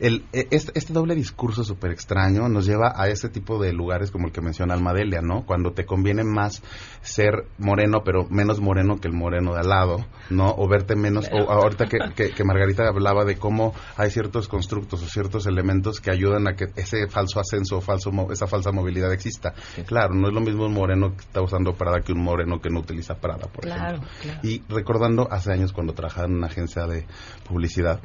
[0.00, 4.10] El, e- este, este doble discurso súper extraño nos lleva a ese tipo de lugares
[4.10, 5.44] como el que menciona Almadelia, ¿no?
[5.46, 6.62] Cuando te conviene más
[7.02, 10.50] ser moreno, pero menos moreno que el moreno de al lado, ¿no?
[10.56, 15.02] O verte menos, o ahorita que, que, que Margarita hablaba de cómo hay ciertos constructos
[15.02, 19.12] o ciertos elementos que ayudan a que ese falso ascenso o falso, esa falsa movilidad
[19.12, 19.54] exista.
[19.86, 22.70] Claro, no es lo mismo un moreno que está usando Prada que un moreno que
[22.70, 24.08] no utiliza Prada, por Claro, ejemplo.
[24.22, 24.40] claro.
[24.42, 27.06] Y recordando hace años cuando trabajaba en una agencia de
[27.48, 28.00] publicidad,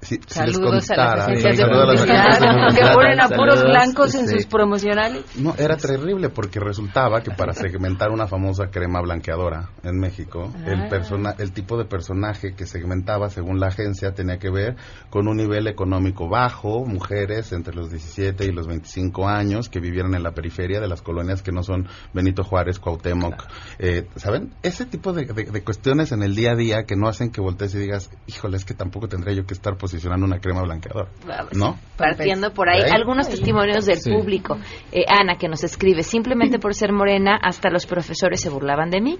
[0.00, 2.26] si, si les Saludos a las contara- agencias de Saludos a las publicidad
[2.58, 4.34] agencias que ponen a puros blancos en sí.
[4.36, 5.24] sus promocionales.
[5.36, 10.82] No, era terrible porque resultaba que para segmentar una famosa crema blanqueadora en México, el,
[10.82, 10.88] Ah.
[10.88, 14.76] persona, el tipo de personaje que segmentaba según la agencia tenía que ver
[15.10, 20.14] con un nivel económico bajo, mujeres entre los 17 y los 25 años que vivieran
[20.14, 23.44] en la periferia de las colonias que no son Benito Juárez, Cuauhtémoc,
[23.78, 24.54] eh, ¿saben?
[24.62, 27.40] Ese tipo de, de- de cuestiones en el día a día que no hacen que
[27.40, 31.08] voltees y digas, híjole, es que tampoco tendría yo que estar posicionando una crema blanqueadora,
[31.52, 31.78] ¿no?
[31.96, 34.12] Partiendo por ahí, algunos testimonios del Sí.
[34.12, 34.56] público.
[34.92, 39.00] Eh, Ana, que nos escribe, simplemente por ser morena, hasta los profesores se burlaban de
[39.00, 39.18] mí.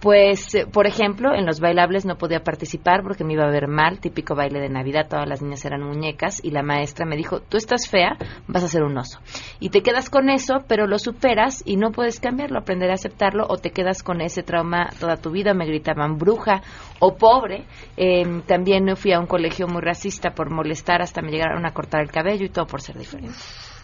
[0.00, 3.66] Pues, eh, por ejemplo, en los bailables no podía participar porque me iba a ver
[3.66, 7.40] mal, típico baile de Navidad, todas las niñas eran muñecas, y la maestra me dijo,
[7.40, 9.18] tú estás fea, vas a ser un oso.
[9.58, 13.46] Y te quedas con eso, pero lo superas y no puedes cambiarlo, aprender a aceptarlo,
[13.48, 16.62] o te quedas con ese trauma toda tu vida, me gritaban bruja
[17.00, 17.64] o pobre.
[17.96, 20.03] Eh, también fui a un colegio muy racista
[20.34, 23.34] por molestar hasta me llegaron a cortar el cabello y todo por ser diferente.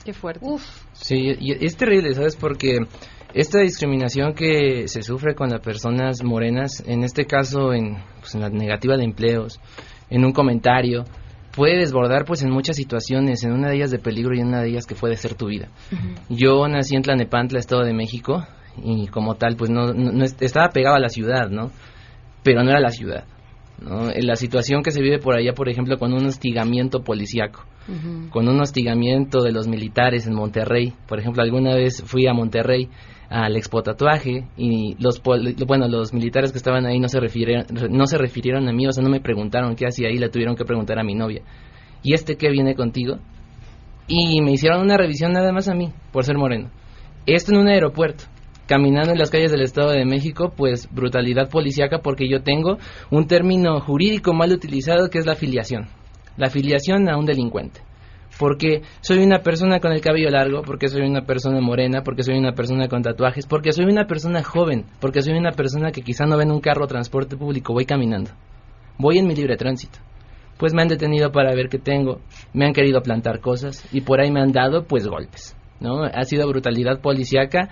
[0.05, 0.45] Qué fuerte.
[0.93, 2.37] Sí, y es terrible, ¿sabes?
[2.37, 2.79] Porque
[3.35, 8.41] esta discriminación que se sufre con las personas morenas, en este caso en, pues, en
[8.41, 9.61] la negativa de empleos,
[10.09, 11.05] en un comentario,
[11.55, 14.63] puede desbordar pues en muchas situaciones, en una de ellas de peligro y en una
[14.63, 15.69] de ellas que puede ser tu vida.
[16.29, 18.47] Yo nací en Tlanepantla, Estado de México,
[18.83, 21.71] y como tal, pues no, no- no est- estaba pegado a la ciudad, ¿no?
[22.43, 23.25] Pero no era la ciudad.
[23.81, 24.11] ¿No?
[24.11, 27.65] En La situación que se vive por allá, por ejemplo, con un hostigamiento policíaco,
[28.31, 30.93] con un hostigamiento de los militares en Monterrey.
[31.09, 32.89] Por ejemplo, alguna vez fui a Monterrey
[33.31, 38.07] al Expo Tatuaje y los bueno, los militares que estaban ahí no se refirieron no
[38.07, 40.65] se refirieron a mí, o sea, no me preguntaron qué hacía ahí, le tuvieron que
[40.65, 41.43] preguntar a mi novia.
[42.03, 43.19] ¿Y este qué viene contigo?
[44.09, 46.71] Y me hicieron una revisión nada más a mí, por ser moreno.
[47.27, 48.25] Esto en un aeropuerto.
[48.71, 52.79] Caminando en las calles del Estado de México, pues brutalidad policíaca porque yo tengo
[53.11, 55.89] un término jurídico mal utilizado que es la afiliación.
[56.37, 57.81] La afiliación a un delincuente.
[58.39, 62.39] Porque soy una persona con el cabello largo, porque soy una persona morena, porque soy
[62.39, 66.27] una persona con tatuajes, porque soy una persona joven, porque soy una persona que quizá
[66.27, 68.31] no ve en un carro o transporte público, voy caminando.
[68.99, 69.99] Voy en mi libre tránsito
[70.59, 72.21] pues me han detenido para ver qué tengo,
[72.53, 76.03] me han querido plantar cosas y por ahí me han dado pues golpes, ¿no?
[76.05, 77.71] Ha sido brutalidad policíaca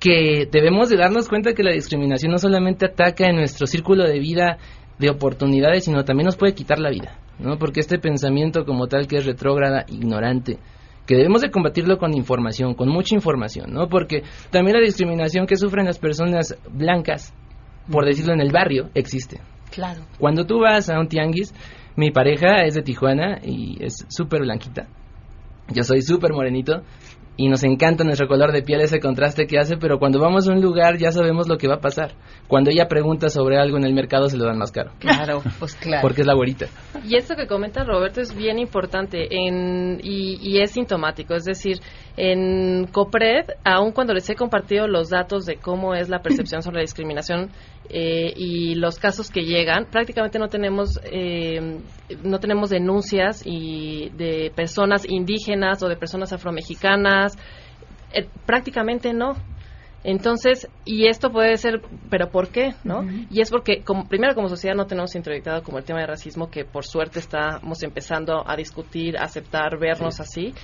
[0.00, 4.18] que debemos de darnos cuenta que la discriminación no solamente ataca en nuestro círculo de
[4.18, 4.58] vida
[4.98, 7.58] de oportunidades, sino también nos puede quitar la vida, ¿no?
[7.58, 10.58] Porque este pensamiento como tal que es retrógrada, ignorante,
[11.06, 13.88] que debemos de combatirlo con información, con mucha información, ¿no?
[13.88, 17.32] Porque también la discriminación que sufren las personas blancas,
[17.90, 19.40] por decirlo en el barrio, existe.
[19.70, 20.02] Claro.
[20.18, 21.54] Cuando tú vas a un tianguis,
[21.98, 24.86] Mi pareja es de Tijuana y es súper blanquita.
[25.74, 26.82] Yo soy súper morenito
[27.38, 30.52] y nos encanta nuestro color de piel, ese contraste que hace, pero cuando vamos a
[30.52, 32.14] un lugar ya sabemos lo que va a pasar.
[32.48, 34.90] Cuando ella pregunta sobre algo en el mercado se lo dan más caro.
[34.98, 36.02] Claro, pues claro.
[36.02, 36.66] Porque es la güerita.
[37.04, 41.34] Y esto que comenta Roberto es bien importante en, y, y, es sintomático.
[41.34, 41.78] Es decir,
[42.20, 46.78] en COPRED, aun cuando les he compartido los datos de cómo es la percepción sobre
[46.78, 47.50] la discriminación
[47.88, 51.78] eh, y los casos que llegan, prácticamente no tenemos, eh,
[52.24, 57.38] no tenemos denuncias y de personas indígenas o de personas afromexicanas.
[58.12, 59.36] Eh, prácticamente no.
[60.02, 62.74] Entonces, y esto puede ser, pero ¿por qué?
[62.82, 63.04] ¿No?
[63.30, 66.50] Y es porque, como, primero, como sociedad no tenemos introyectado como el tema de racismo,
[66.50, 70.54] que por suerte estamos empezando a discutir, a aceptar, vernos así.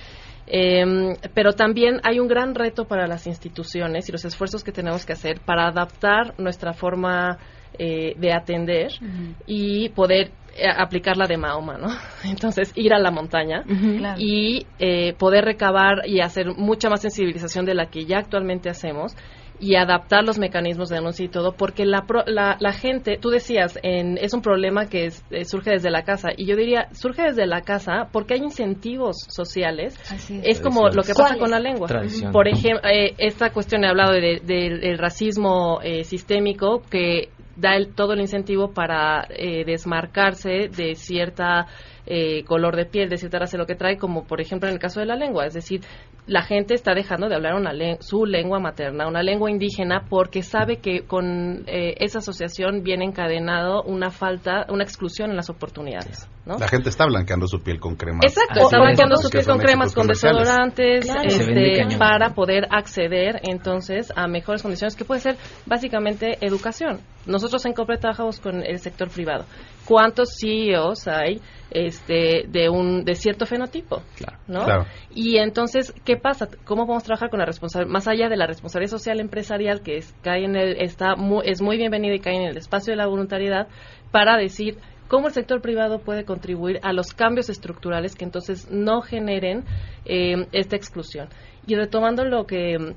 [0.47, 5.05] Eh, pero también hay un gran reto para las instituciones y los esfuerzos que tenemos
[5.05, 7.39] que hacer para adaptar nuestra forma
[7.77, 9.35] eh, de atender uh -huh.
[9.47, 11.87] y poder eh, aplicar la de Mahoma, ¿no?
[12.23, 13.97] Entonces, ir a la montaña uh -huh.
[13.97, 14.21] claro.
[14.21, 19.13] y eh, poder recabar y hacer mucha más sensibilización de la que ya actualmente hacemos
[19.59, 23.79] y adaptar los mecanismos de denuncia y todo, porque la, la, la gente, tú decías,
[23.83, 27.23] en, es un problema que es, eh, surge desde la casa, y yo diría, surge
[27.23, 29.97] desde la casa porque hay incentivos sociales.
[30.11, 30.29] es.
[30.29, 31.87] es como lo que pasa con la lengua.
[31.87, 32.31] Tradición.
[32.31, 37.75] Por ejemplo, eh, esta cuestión he hablado del de, de, racismo eh, sistémico que da
[37.75, 41.67] el, todo el incentivo para eh, desmarcarse de cierta
[42.07, 44.79] eh, color de piel, de cierta raza, lo que trae, como por ejemplo en el
[44.79, 45.45] caso de la lengua.
[45.45, 45.81] Es decir,
[46.27, 50.41] la gente está dejando de hablar una le su lengua materna, una lengua indígena, porque
[50.41, 56.27] sabe que con eh, esa asociación viene encadenado una falta, una exclusión en las oportunidades.
[56.45, 56.57] ¿no?
[56.57, 58.21] La gente está blanqueando su piel con cremas.
[58.23, 61.27] Exacto, está blanqueando su piel con cremas, con desodorantes, claro.
[61.27, 67.01] este, para poder acceder entonces a mejores condiciones, que puede ser básicamente educación.
[67.25, 69.45] Nosotros en COPRE trabajamos con el sector privado.
[69.85, 74.01] ¿Cuántos CEOs hay este, de un de cierto fenotipo?
[74.15, 74.37] Claro.
[74.47, 74.65] ¿no?
[74.65, 74.85] Claro.
[75.13, 76.47] Y entonces, ¿qué pasa?
[76.63, 80.13] ¿Cómo podemos trabajar con la responsabilidad, más allá de la responsabilidad social empresarial que es,
[80.21, 83.07] cae en el, está muy, es muy bienvenida y cae en el espacio de la
[83.07, 83.67] voluntariedad,
[84.11, 89.01] para decir cómo el sector privado puede contribuir a los cambios estructurales que entonces no
[89.01, 89.65] generen
[90.05, 91.29] eh, esta exclusión.
[91.67, 92.95] Y retomando lo que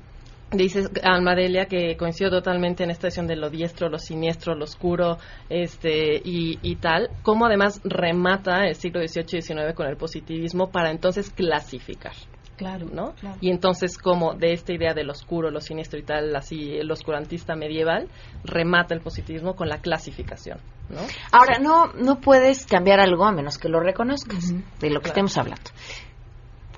[0.51, 5.19] Dices, Almadelia, que coincido totalmente en esta decisión de lo diestro, lo siniestro, lo oscuro
[5.47, 10.71] este, y, y tal, como además remata el siglo XVIII y XIX con el positivismo
[10.71, 12.13] para entonces clasificar.
[12.57, 13.13] Claro, ¿no?
[13.13, 13.37] Claro.
[13.39, 17.55] Y entonces, como de esta idea del oscuro, lo siniestro y tal, así, el oscurantista
[17.55, 18.09] medieval,
[18.43, 20.59] remata el positivismo con la clasificación,
[20.89, 20.99] ¿no?
[21.31, 24.63] Ahora, no, no puedes cambiar algo a menos que lo reconozcas, uh -huh.
[24.79, 25.27] de lo que claro.
[25.27, 25.71] estemos hablando.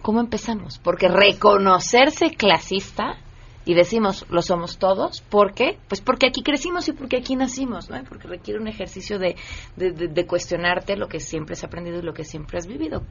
[0.02, 0.78] ¿Cómo empezamos?
[0.78, 3.18] Porque reconocerse clasista
[3.66, 5.78] y decimos lo somos todos ¿por qué?
[5.88, 8.04] pues porque aquí crecimos y porque aquí nacimos ¿no?
[8.08, 9.36] porque requiere un ejercicio de,
[9.76, 13.04] de, de, de, cuestionarte lo que siempre has aprendido y lo que siempre has vivido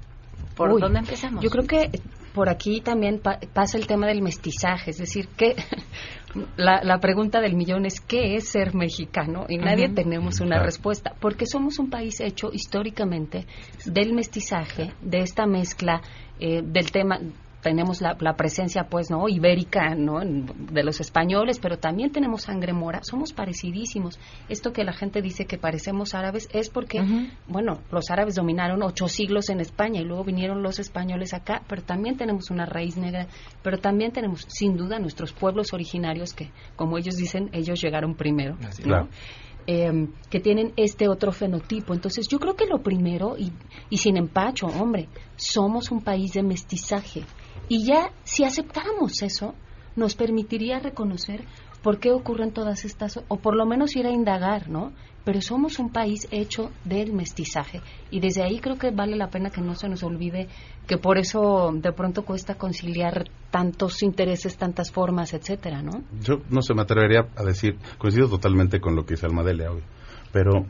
[0.57, 1.43] ¿por Uy, dónde empezamos?
[1.43, 2.01] yo creo que
[2.35, 5.55] por aquí también pa pasa el tema del mestizaje es decir que
[6.57, 9.47] la, la, pregunta del millón es ¿qué es ser mexicano?
[9.49, 9.95] y nadie uh -huh.
[9.95, 10.65] tenemos una claro.
[10.65, 13.47] respuesta porque somos un país hecho históricamente
[13.85, 16.03] del mestizaje de esta mezcla
[16.39, 17.21] eh, del tema
[17.63, 22.73] tenemos la, la, presencia pues no ibérica no de los españoles pero también tenemos sangre
[22.73, 24.19] mora somos parecidísimos
[24.49, 27.31] esto que la gente dice que parecemos árabes es porque uh -huh.
[27.49, 31.83] bueno los árabes dominaron ocho siglos en España y luego vinieron los españoles acá pero
[31.83, 33.27] también tenemos una raíz negra
[33.63, 38.57] pero también tenemos sin duda nuestros pueblos originarios que como ellos dicen ellos llegaron primero
[38.67, 38.89] Así, ¿no?
[38.89, 39.09] claro.
[39.67, 41.95] Eh, que tienen este otro fenotipo.
[41.95, 43.53] Entonces, yo creo que lo primero, y,
[43.89, 47.23] y sin empacho, hombre, somos un país de mestizaje.
[47.71, 49.55] Y ya, si aceptáramos eso,
[49.95, 51.45] nos permitiría reconocer
[51.85, 54.93] por qué ocurren todas estas, o por lo menos ir a indagar, ¿no?
[55.25, 57.81] Pero somos un país hecho del mestizaje.
[58.11, 60.49] Y desde ahí creo que vale la pena que no se nos olvide
[60.89, 66.03] que por eso de pronto cuesta conciliar tantos intereses, tantas formas, etcétera, ¿no?
[66.21, 69.85] Yo no se me atrevería a decir, coincido totalmente con lo que dice Almadelia hoy,
[70.33, 70.67] pero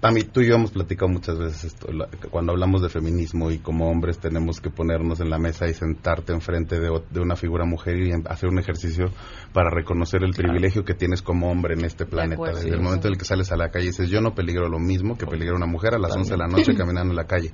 [0.00, 3.58] Pami, tú y yo hemos platicado muchas veces esto, la, cuando hablamos de feminismo y
[3.58, 7.66] como hombres tenemos que ponernos en la mesa y sentarte enfrente de, de una figura
[7.66, 9.10] mujer y hacer un ejercicio
[9.52, 10.54] para reconocer el claro.
[10.54, 12.34] privilegio que tienes como hombre en este planeta.
[12.34, 13.08] Acuerdo, Desde sí, el momento sí.
[13.08, 15.26] en el que sales a la calle y dices, yo no peligro lo mismo que
[15.26, 17.52] peligra una mujer a las 11 de la noche caminando en la calle.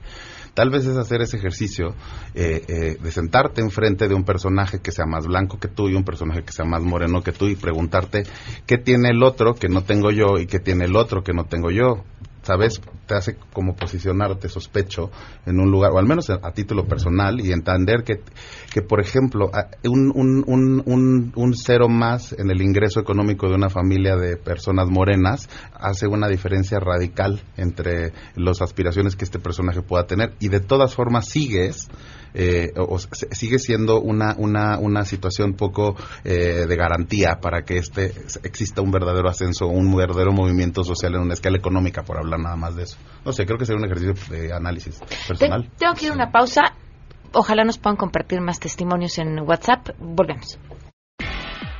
[0.54, 1.94] Tal vez es hacer ese ejercicio
[2.34, 5.94] eh, eh, de sentarte enfrente de un personaje que sea más blanco que tú y
[5.94, 8.22] un personaje que sea más moreno que tú y preguntarte
[8.66, 11.44] qué tiene el otro que no tengo yo y qué tiene el otro que no
[11.44, 12.04] tengo yo
[12.46, 12.80] ¿sabes?
[13.06, 15.10] Te hace como posicionarte sospecho
[15.46, 18.20] en un lugar, o al menos a, título personal, y entender que,
[18.72, 19.50] que por ejemplo,
[19.84, 20.44] un, un,
[20.86, 26.06] un, un, cero más en el ingreso económico de una familia de personas morenas hace
[26.06, 31.28] una diferencia radical entre las aspiraciones que este personaje pueda tener, y de todas formas
[31.28, 31.88] sigues
[32.38, 38.12] eh, o, sigue siendo una, una, una situación poco eh, de garantía para que este
[38.42, 42.56] exista un verdadero ascenso, un verdadero movimiento social en una escala económica, por hablar nada
[42.56, 42.98] más de eso.
[43.24, 45.70] No sé, creo que sería un ejercicio de análisis personal.
[45.78, 46.74] tengo que ir a una pausa.
[47.32, 49.90] Ojalá nos puedan compartir más testimonios en WhatsApp.
[49.98, 50.58] Volvemos.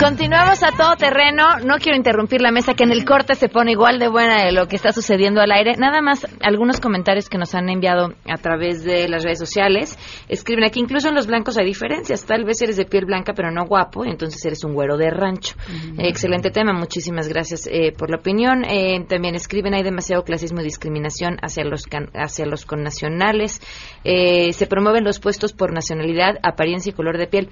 [0.00, 1.58] Continuamos a todo terreno.
[1.62, 4.50] No quiero interrumpir la mesa, que en el corte se pone igual de buena de
[4.50, 5.76] lo que está sucediendo al aire.
[5.76, 9.98] Nada más algunos comentarios que nos han enviado a través de las redes sociales.
[10.26, 12.24] Escriben aquí, incluso en los blancos hay diferencias.
[12.24, 15.54] Tal vez eres de piel blanca, pero no guapo, entonces eres un güero de rancho.
[15.98, 18.64] excelente tema, muchísimas gracias eh, por la opinión.
[18.64, 21.84] Eh, también escriben, hay demasiado clasismo y discriminación hacia los,
[22.14, 23.60] hacia los connacionales.
[24.04, 27.50] Eh, se promueven los puestos por nacionalidad, apariencia y color de piel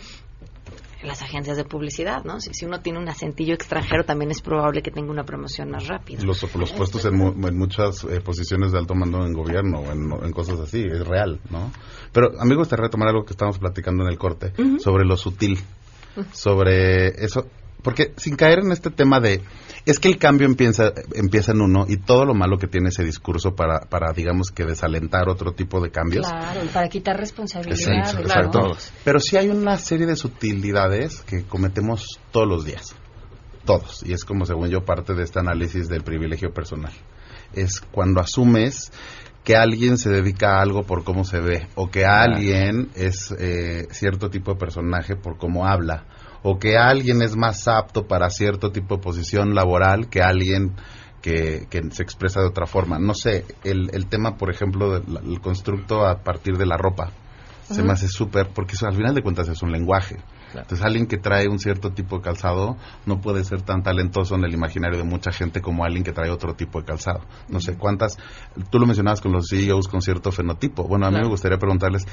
[1.03, 2.41] las agencias de publicidad, ¿no?
[2.41, 5.87] Si, si uno tiene un acentillo extranjero, también es probable que tenga una promoción más
[5.87, 6.23] rápida.
[6.25, 7.17] Los, los puestos en,
[7.57, 11.71] muchas eh, posiciones de alto mando en gobierno, en, en cosas así, es real, ¿no?
[12.13, 15.17] Pero a mí me gustaría retomar algo que estábamos platicando en el corte, sobre lo
[15.17, 15.59] sutil,
[16.33, 17.47] sobre eso,
[17.89, 19.41] porque sin caer en este tema de
[19.87, 23.03] es que el cambio empieza empieza en uno y todo lo malo que tiene ese
[23.03, 26.27] discurso para para digamos que desalentar otro tipo de cambios.
[26.29, 32.21] Claro y para quitar responsabilidad exacto, pero sí hay una serie de sutilidades que cometemos
[32.31, 32.95] todos los días.
[33.65, 34.03] Todos.
[34.05, 36.93] Y es como según yo parte de este análisis del privilegio personal.
[37.55, 38.93] Es cuando asumes
[39.45, 43.87] que alguien se dedica a algo por cómo se ve o que alguien es eh,
[43.93, 46.05] cierto tipo de personaje por cómo habla
[46.43, 50.75] o que alguien es más apto para cierto tipo de posición laboral que alguien
[51.21, 52.99] que, se expresa de otra forma.
[52.99, 57.13] No sé, el, el tema, por ejemplo, del constructo a partir de la ropa,
[57.69, 60.17] se me hace súper, porque eso al final de cuentas es un lenguaje.
[60.55, 62.77] Entonces alguien que trae un cierto tipo de calzado
[63.07, 66.31] no puede ser tan talentoso en el imaginario de mucha gente como alguien que trae
[66.31, 67.21] otro tipo de calzado.
[67.49, 68.17] No sé cuántas,
[68.71, 70.85] tú lo mencionabas con los CEOs con cierto fenotipo.
[70.85, 72.07] Bueno, a mí me gustaría preguntarles,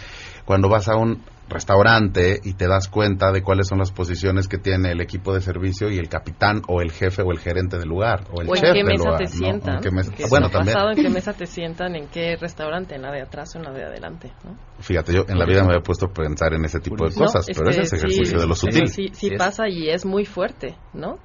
[0.45, 4.57] cuando vas a un restaurante y te das cuenta de cuáles son las posiciones que
[4.57, 7.88] tiene el equipo de servicio y el capitán o el jefe o el gerente del
[7.88, 9.79] lugar o el chef en qué mesa te sientan.
[10.29, 10.77] bueno, también.
[10.77, 13.71] en qué mesa te sientan, en qué restaurante, en la de atrás o en la
[13.71, 14.31] de adelante.
[14.79, 17.45] Fíjate, yo en la vida me había puesto a pensar en ese tipo de cosas,
[17.55, 18.88] pero ese es ejercicio de lo sutil.
[18.88, 21.17] Sí, sí, pasa y es muy fuerte, ¿no?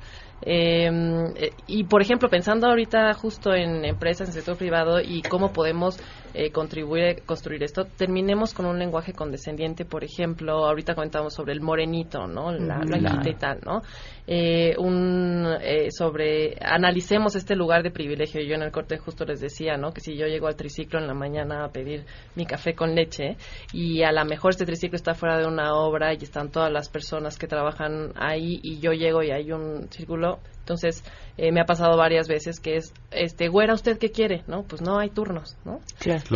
[0.43, 5.53] Em, eh, y por ejemplo, pensando ahorita justo en empresas, en sector privado y cómo
[5.53, 5.99] podemos
[6.35, 11.53] eh, contribuir a construir esto, terminemos con un lenguaje condescendiente, por ejemplo, ahorita comentamos sobre
[11.53, 12.53] el morenito, ¿no?
[12.53, 12.81] La,
[13.25, 13.83] y tal, ¿no?
[14.27, 18.41] Eh, un, eh, sobre, analicemos este lugar de privilegio.
[18.43, 19.93] Yo en el corte justo les decía, ¿no?
[19.93, 22.05] Que si yo llego al triciclo en la mañana a pedir
[22.37, 23.37] mi café con leche
[23.73, 26.89] y a lo mejor este triciclo está fuera de una obra y están todas las
[26.89, 30.39] personas que trabajan ahí y yo llego y hay un círculo,
[30.71, 31.03] entonces,
[31.37, 34.45] eh, me ha pasado varias veces que es, este, güera, ¿usted qué quiere?
[34.47, 34.63] ¿No?
[34.63, 35.81] Pues no hay turnos, ¿no?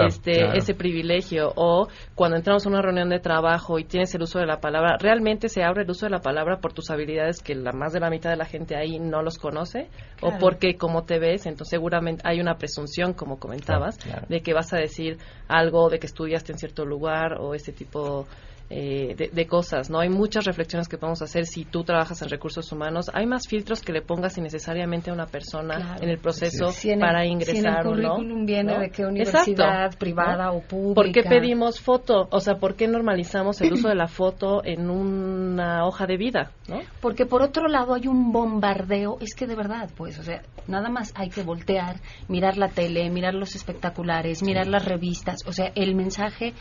[0.06, 1.52] este, Ese privilegio.
[1.54, 4.96] O cuando entramos a una reunión de trabajo y tienes el uso de la palabra,
[4.98, 8.00] ¿realmente se abre el uso de la palabra por tus habilidades que la más de
[8.00, 9.88] la mitad de la gente ahí no los conoce?
[10.20, 11.46] ¿O porque como te ves?
[11.46, 16.06] Entonces, seguramente hay una presunción, como comentabas, de que vas a decir algo de que
[16.06, 18.26] estudiaste en cierto lugar o este tipo
[18.70, 20.00] eh, de, cosas, ¿no?
[20.00, 23.10] Hay muchas reflexiones que podemos hacer si tú trabajas en recursos humanos.
[23.12, 27.54] Hay más filtros que le pongas innecesariamente a una persona en el proceso para ingresar
[27.54, 30.94] si en el currículum viene de qué universidad privada o pública.
[30.94, 32.26] ¿Por qué pedimos foto?
[32.30, 36.50] O sea, ¿por qué normalizamos el uso de la foto en una hoja de vida,
[36.66, 36.80] ¿no?
[37.00, 40.88] Porque por otro lado hay un bombardeo, es que de verdad, pues, o sea, nada
[40.88, 41.96] más hay que voltear,
[42.28, 46.54] mirar la tele, mirar los espectaculares, mirar las revistas, o sea, el mensaje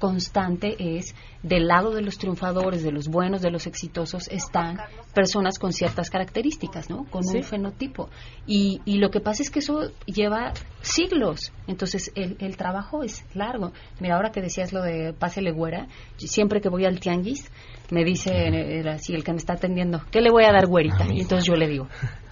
[0.00, 4.78] constante es del lado de los triunfadores, de los buenos, de los exitosos, están
[5.14, 7.04] personas con ciertas características, ¿no?
[7.04, 8.08] Con un fenotipo.
[8.46, 11.52] Y, y lo que pasa es que eso lleva siglos.
[11.68, 13.72] Entonces, el, el trabajo es largo.
[14.00, 15.86] Mira, ahora que decías lo de pásele güera,
[16.16, 17.50] siempre que voy al tianguis,
[17.90, 21.04] me dice eh, así el que me está atendiendo, ¿qué le voy a dar güerita?
[21.12, 21.88] Y entonces yo le digo,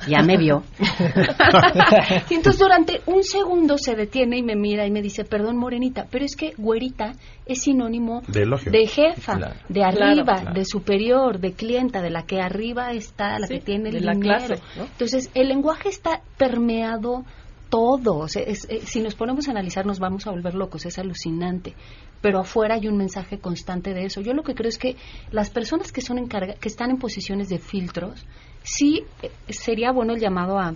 [0.06, 0.62] ya me vio.
[2.30, 6.06] y entonces durante un segundo se detiene y me mira y me dice, perdón, morenita,
[6.11, 7.12] pero es que güerita
[7.46, 9.54] es sinónimo De jefa, Claro.
[9.68, 10.52] de arriba, Claro.
[10.54, 14.00] de superior, de clienta, de la que arriba está, la Sí, que tiene el de
[14.02, 14.36] la dinero.
[14.46, 14.84] clase, ¿no?
[14.84, 17.24] Entonces, el lenguaje está permeado
[17.69, 18.19] todo.
[18.19, 20.87] O sea, es- eh, si nos ponemos a analizar, nos vamos a volver locos.
[20.87, 21.75] Es alucinante.
[22.21, 24.21] Pero afuera hay un mensaje constante de eso.
[24.21, 24.97] Yo lo que creo es que
[25.31, 28.25] las personas que son encarga que están en posiciones de filtros,
[28.62, 30.75] sí eh, sería bueno el llamado a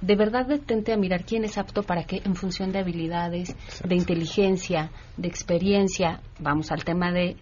[0.00, 3.54] de verdad detente a mirar quién es apto para qué en función de habilidades,
[3.86, 6.22] de inteligencia, de experiencia.
[6.38, 7.36] Vamos al tema de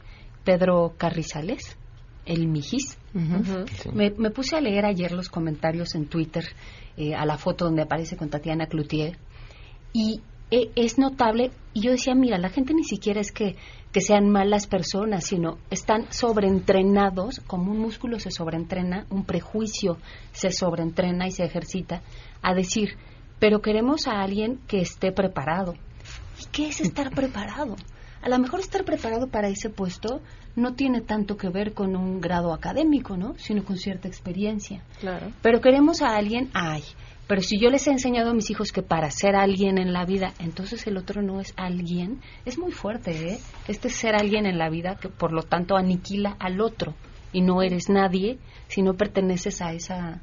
[0.44, 1.76] Pedro Carrizales,
[2.26, 2.98] el Mijis.
[3.94, 6.44] me, me puse a leer ayer los comentarios en Twitter
[6.98, 9.16] eh, a la foto donde aparece con Tatiana Cloutier
[9.92, 10.20] y
[10.50, 13.54] eh, es notable y yo decía, mira, la gente ni siquiera es que,
[13.92, 19.98] que sean malas personas, sino están sobreentrenados, como un músculo se sobreentrena, un prejuicio
[20.32, 22.02] se sobreentrena y se ejercita,
[22.42, 22.96] a decir,
[23.38, 25.74] pero queremos a alguien que esté preparado.
[26.40, 27.76] ¿Y qué es estar preparado?
[28.22, 30.20] A lo mejor estar preparado para ese puesto
[30.56, 33.34] no tiene tanto que ver con un grado académico, ¿no?
[33.38, 34.82] Sino con cierta experiencia.
[35.00, 35.30] Claro.
[35.42, 36.82] Pero queremos a alguien, ay,
[37.28, 40.06] pero si yo les he enseñado a mis hijos que para ser alguien en la
[40.06, 43.38] vida, entonces el otro no es alguien, es muy fuerte, ¿eh?
[43.68, 46.94] Este es ser alguien en la vida que por lo tanto aniquila al otro
[47.32, 48.38] y no eres nadie
[48.68, 50.22] si no perteneces a esa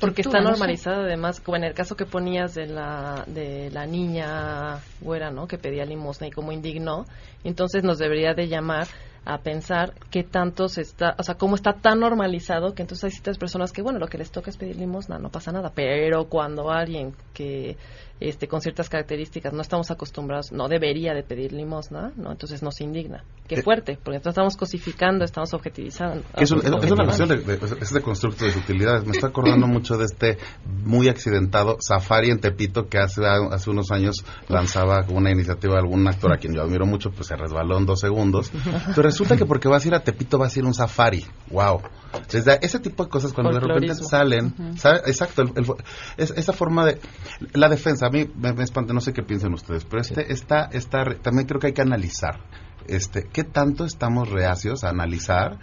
[0.00, 0.50] Porque está estructura, no sé.
[0.52, 5.46] normalizado además, como en el caso que ponías de la, de la niña güera, ¿no?
[5.46, 7.06] Que pedía limosna y cómo indignó,
[7.44, 8.86] entonces nos debería de llamar
[9.24, 13.10] a pensar qué tanto se está, o sea, cómo está tan normalizado que entonces hay
[13.10, 16.24] ciertas personas que, bueno, lo que les toca es pedir limosna, no pasa nada, pero
[16.24, 17.76] cuando alguien que
[18.18, 22.30] este, con ciertas características no estamos acostumbrados, no debería de pedir limosna, ¿no?
[22.30, 23.24] Entonces nos indigna.
[23.48, 26.22] Qué Eh, fuerte, porque entonces estamos cosificando, estamos objetivizando.
[26.36, 27.04] Es, un- es- es una objetivando.
[27.06, 29.06] cuestión de, de- es de constructo de sutilidades.
[29.06, 30.36] Me está acordando mucho de este
[30.84, 36.06] muy accidentado Safari en Tepito que hace, hace unos años lanzaba una iniciativa de algún
[36.06, 38.52] actor a quien yo admiro mucho, pues se resbaló en dos segundos.
[38.94, 41.24] Pero resulta que porque vas a ir a Tepito vas a ir a un safari.
[41.50, 41.80] ¡Wow!
[42.60, 44.54] Ese tipo de cosas cuando de repente salen.
[44.78, 44.98] ¿sabe?
[45.06, 45.76] Exacto, el- el fo-
[46.16, 47.00] es- esa forma de...
[47.52, 50.64] La defensa, a mí me, me espanta, no sé qué piensen ustedes, pero este, esta,
[50.72, 52.40] esta, re- también creo que hay que analizar.
[52.86, 55.58] Este, ¿Qué tanto estamos reacios a analizar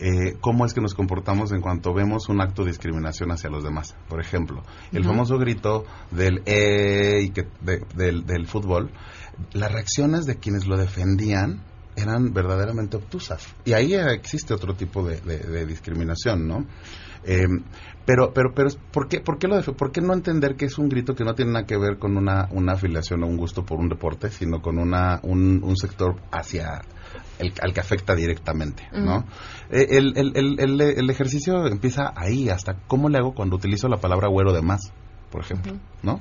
[0.00, 3.64] eh, cómo es que nos comportamos en cuanto vemos un acto de discriminación hacia los
[3.64, 3.96] demás?
[4.08, 4.62] Por ejemplo,
[4.92, 8.90] el famoso grito del eh, y que, de- del, del fútbol,
[9.52, 11.62] las reacciones de quienes lo defendían
[12.00, 13.46] eran verdaderamente obtusas.
[13.64, 16.66] Y ahí existe otro tipo de, de- de discriminación, ¿no?
[17.24, 17.46] Eh,
[18.06, 20.88] pero, pero, pero, ¿por qué, por, qué lo ¿por qué no entender que es un
[20.88, 23.78] grito que no tiene nada que ver con una, una afiliación o un gusto por
[23.78, 26.80] un deporte, sino con una, un, un sector hacia
[27.38, 29.18] el, al que afecta directamente, ¿no?
[29.18, 29.26] Ujú.
[29.70, 33.88] Eh, el, el, el, el, el ejercicio empieza ahí, hasta cómo le hago cuando utilizo
[33.88, 34.92] la palabra güero de más,
[35.30, 36.18] por ejemplo, ¿no?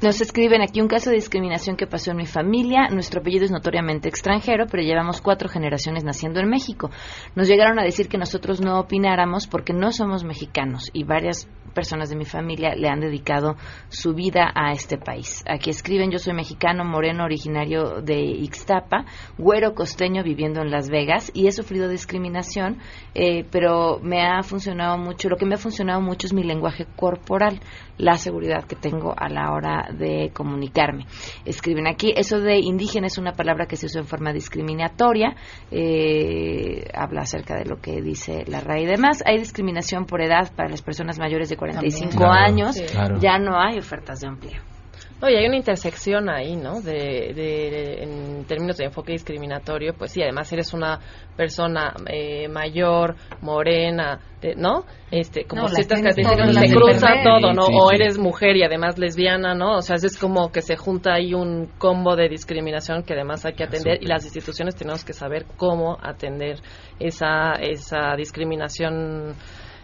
[0.00, 2.88] Nos escriben aquí un caso de discriminación que pasó en mi familia.
[2.90, 6.90] Nuestro apellido es notoriamente extranjero, pero llevamos cuatro generaciones naciendo en México.
[7.34, 11.48] Nos llegaron a decir que nosotros no opináramos porque no somos mexicanos y varias
[11.78, 13.56] personas de mi familia le han dedicado
[13.88, 15.44] su vida a este país.
[15.48, 19.04] Aquí escriben, yo soy mexicano, moreno, originario de Ixtapa,
[19.36, 22.78] güero costeño viviendo en Las Vegas y he sufrido discriminación,
[23.14, 26.86] eh, pero me ha funcionado mucho, lo que me ha funcionado mucho es mi lenguaje
[26.96, 27.60] corporal,
[27.96, 31.06] la seguridad que tengo a la hora de comunicarme.
[31.44, 35.34] Escriben aquí, eso de indígena es una palabra que se usa en forma discriminatoria,
[35.70, 39.22] eh, habla acerca de lo que dice la RAI y demás.
[39.26, 42.28] Hay discriminación por edad para las personas mayores de 45 También.
[42.28, 42.84] Claro, años, sí.
[42.90, 43.18] Claro.
[43.20, 44.77] ya no hay ofertas de empleo.
[45.20, 46.80] No, y hay una intersección ahí, ¿no?
[46.80, 51.00] De, de- en términos de enfoque discriminatorio, pues sí, además eres una
[51.36, 54.84] persona eh, mayor, morena, de- ¿no?
[55.10, 57.52] Este, como No, las ciertas características, se cruza todo.
[57.52, 57.66] ¿no?
[57.66, 59.78] Sí, o eres mujer y además lesbiana, ¿no?
[59.78, 63.54] O sea, es como que se junta ahí un combo de discriminación que además hay
[63.54, 66.60] que atender y las instituciones tenemos que saber cómo atender
[67.00, 69.34] esa, esa discriminación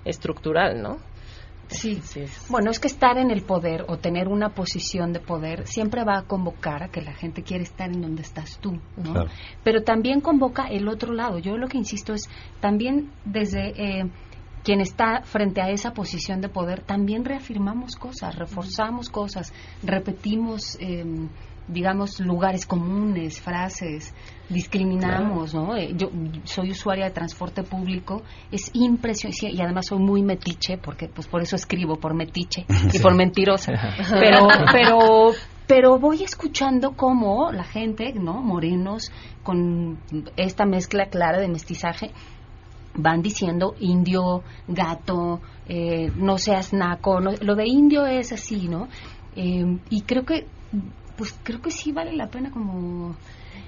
[0.04, 0.98] estructural, ¿no?
[1.68, 2.00] Sí.
[2.48, 6.18] Bueno, es que estar en el poder o tener una posición de poder siempre va
[6.18, 9.12] a convocar a que la gente quiere estar en donde estás tú, ¿no?
[9.12, 9.30] Claro.
[9.62, 11.38] Pero también convoca el otro lado.
[11.38, 12.28] Yo lo que insisto es
[12.60, 14.10] también desde eh,
[14.64, 19.52] quien está frente a esa posición de poder, también reafirmamos cosas, reforzamos cosas,
[19.82, 21.04] repetimos, eh,
[21.68, 24.14] digamos, lugares comunes, frases,
[24.48, 25.76] discriminamos, ¿no?
[25.76, 26.08] Eh, Yo
[26.44, 31.42] soy usuaria de transporte público, es impresionante y además soy muy metiche, porque pues por
[31.42, 33.72] eso escribo, por metiche y por mentirosa.
[34.20, 34.98] Pero, pero
[35.66, 38.34] pero voy escuchando cómo la gente, ¿no?
[38.42, 39.10] Morenos,
[39.42, 39.98] con
[40.36, 42.10] esta mezcla clara de mestizaje,
[42.96, 48.88] van diciendo indio, gato, eh, no seas naco, no- lo de indio es así, ¿no?
[49.36, 50.46] Eh, y creo que,
[51.16, 53.16] pues creo que sí vale la pena como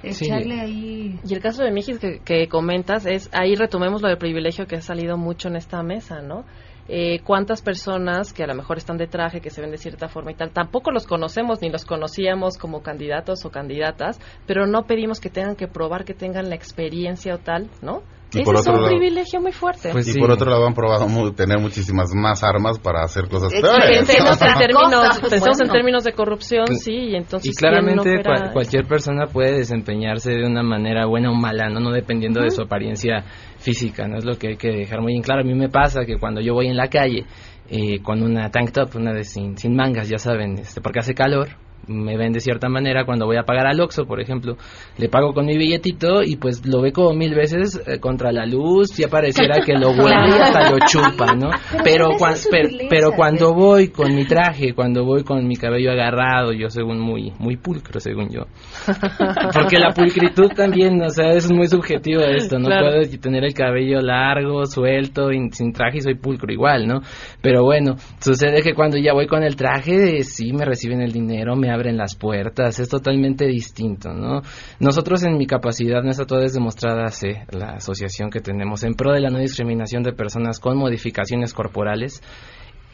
[0.03, 0.27] Sí.
[0.27, 1.21] echarle ahí...
[1.25, 4.77] Y el caso de Mijis que, que comentas es, ahí retomemos lo del privilegio que
[4.77, 6.45] ha salido mucho en esta mesa, ¿no?
[6.89, 10.09] Eh, ¿Cuántas personas que a lo mejor están de traje, que se ven de cierta
[10.09, 14.87] forma y tal, tampoco los conocemos ni los conocíamos como candidatos o candidatas, pero no
[14.87, 18.03] pedimos que tengan que probar que tengan la experiencia o tal, ¿no?
[18.35, 19.93] Y Ese por es un lado- privilegio muy fuerte.
[20.05, 23.99] y por otro lado han probado tener muchísimas más armas para hacer cosas peores.
[23.99, 28.21] Pensemos en términos, Cosas, pensemos en términos de corrupción, sí, y entonces y claramente
[28.53, 32.63] cualquier persona puede desempeñarse de una manera buena o mala, no, no dependiendo de su
[32.63, 33.25] apariencia
[33.59, 35.43] física, no es lo que hay que dejar muy en claro.
[35.43, 37.25] A mí me pasa que cuando yo voy en la calle
[37.69, 41.15] eh, con una tank top, una de sin, sin mangas, ya saben, este, porque hace
[41.15, 41.49] calor,
[41.89, 44.57] me ven de cierta manera cuando voy a pagar al Oxxo, por ejemplo,
[44.99, 48.45] le pago con mi billetito y pues lo ve como mil veces eh, contra la
[48.47, 51.51] luz, ya pareciera que lo huele y hasta lo chupa, ¿no?
[51.85, 52.35] Pero, Pero cuan-
[52.89, 57.33] pero, cuando voy con mi traje, cuando voy con mi cabello agarrado, yo según muy
[57.39, 58.43] muy pulcro, según yo.
[59.53, 62.87] Porque la pulcritud también, o sea, es muy subjetivo esto, no Claro.
[62.91, 67.01] puedo tener el cabello largo, suelto, y sin traje y soy pulcro igual, ¿no?
[67.43, 71.57] Pero bueno, sucede que cuando ya voy con el traje, sí me reciben el dinero,
[71.57, 74.43] me abren las puertas, es totalmente distinto, ¿no?
[74.81, 77.11] Nosotros en mi capacidad, nuestra toda es demostrada,
[77.53, 82.23] la asociación que tenemos en pro de la no discriminación de personas con modificaciones corporales,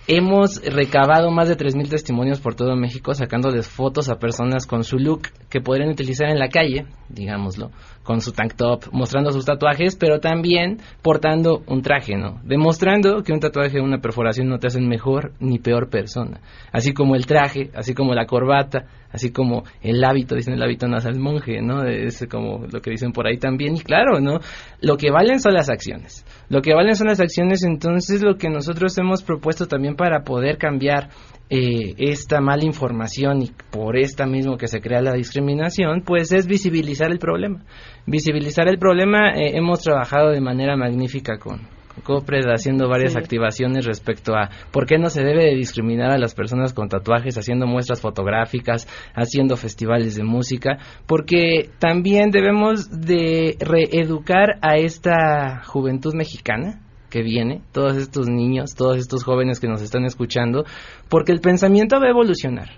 [0.08, 4.98] Hemos recabado más de 3.000 testimonios por todo México sacándoles fotos a personas con su
[4.98, 7.70] look que podrían utilizar en la calle, digámoslo,
[8.02, 12.40] con su tank top, mostrando sus tatuajes, pero también portando un traje, ¿no?
[12.42, 16.40] Demostrando que un tatuaje o una perforación no te hacen mejor ni peor persona.
[16.72, 20.88] Así como el traje, así como la corbata, así como el hábito, dicen el hábito
[20.88, 21.84] no hace al monje, ¿no?
[21.84, 23.76] Es como lo que dicen por ahí también.
[23.76, 24.40] Y claro, ¿no?
[24.80, 26.24] Lo que valen son las acciones.
[26.48, 30.58] Lo que valen son las acciones, entonces lo que nosotros hemos propuesto también para poder
[30.58, 31.10] cambiar
[31.50, 36.46] eh, esta mala información y por esta mismo que se crea la discriminación, pues es
[36.46, 37.64] visibilizar el problema.
[38.06, 41.60] Visibilizar el problema, eh, hemos trabajado de manera magnífica con
[42.02, 43.18] COPRED haciendo varias Sí.
[43.18, 47.36] activaciones respecto a por qué no se debe de discriminar a las personas con tatuajes,
[47.36, 56.14] haciendo muestras fotográficas, haciendo festivales de música, porque también debemos de reeducar a esta juventud
[56.14, 56.80] mexicana
[57.10, 60.64] que viene, todos estos niños, todos estos jóvenes que nos están escuchando,
[61.10, 62.70] porque el pensamiento va a evolucionar.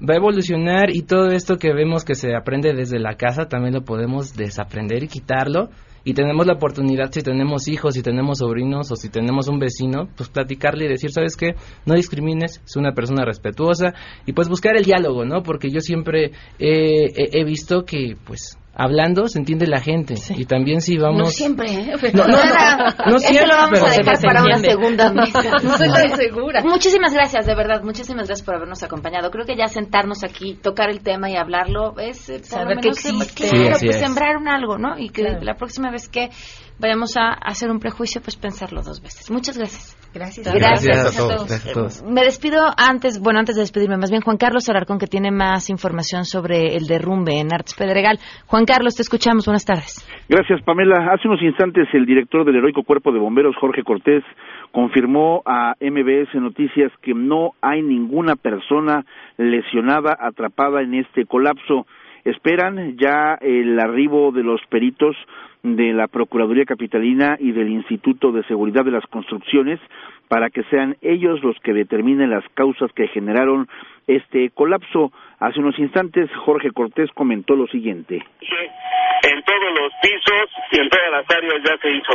[0.00, 3.74] Va a evolucionar y todo esto que vemos que se aprende desde la casa también
[3.74, 5.68] lo podemos desaprender y quitarlo.
[6.04, 10.08] Y tenemos la oportunidad, si tenemos hijos, si tenemos sobrinos o si tenemos un vecino,
[10.16, 11.54] pues platicarle y decir, ¿sabes qué?
[11.86, 13.94] No discrimines, es una persona respetuosa
[14.26, 15.42] y pues buscar el diálogo, ¿no?
[15.42, 20.14] Porque yo siempre he, he- he visto que, pues, hablando se entiende la gente.
[20.36, 21.18] Y también si vamos...
[21.18, 21.92] No siempre, ¿eh?
[22.12, 25.40] No, no, no, siempre, lo vamos pero a dejar se para una segunda mesa.
[25.62, 26.60] No estoy tan segura.
[26.64, 29.30] Muchísimas gracias, de verdad, muchísimas gracias por habernos acompañado.
[29.30, 33.48] Creo que ya sentarnos aquí, tocar el tema y hablarlo es eh, Saber que existe.
[33.48, 34.02] Claro, Sí, pues es.
[34.02, 34.98] sembrar un algo, ¿no?
[34.98, 35.40] Y que Claro.
[35.42, 36.30] la próxima vez que
[36.78, 39.30] vayamos a hacer un prejuicio, pues pensarlo dos veces.
[39.30, 39.96] Muchas gracias.
[40.14, 40.46] Gracias.
[40.46, 41.36] Gracias, Gracias a a todos.
[41.36, 41.48] todos.
[41.48, 42.02] Gracias a todos.
[42.04, 45.70] Me despido antes, bueno, antes de despedirme, más bien Juan Carlos Alarcón, que tiene más
[45.70, 48.18] información sobre el derrumbe en Arts Pedregal.
[48.46, 49.44] Juan Carlos, te escuchamos.
[49.44, 50.06] Buenas tardes.
[50.28, 51.12] Gracias, Pamela.
[51.12, 54.22] Hace unos instantes el director del Heroico Cuerpo de Bomberos, Jorge Cortés,
[54.70, 59.04] confirmó a MBS Noticias que no hay ninguna persona
[59.36, 61.86] lesionada, atrapada en este colapso.
[62.24, 65.16] Esperan ya el arribo de los peritos
[65.64, 69.80] de la Procuraduría Capitalina y del Instituto de Seguridad de las Construcciones
[70.28, 73.66] para que sean ellos los que determinen las causas que generaron
[74.06, 75.10] este colapso.
[75.40, 78.16] Hace unos instantes Jorge Cortés comentó lo siguiente.
[78.16, 82.14] en todos los pisos y en todas las áreas ya se hizo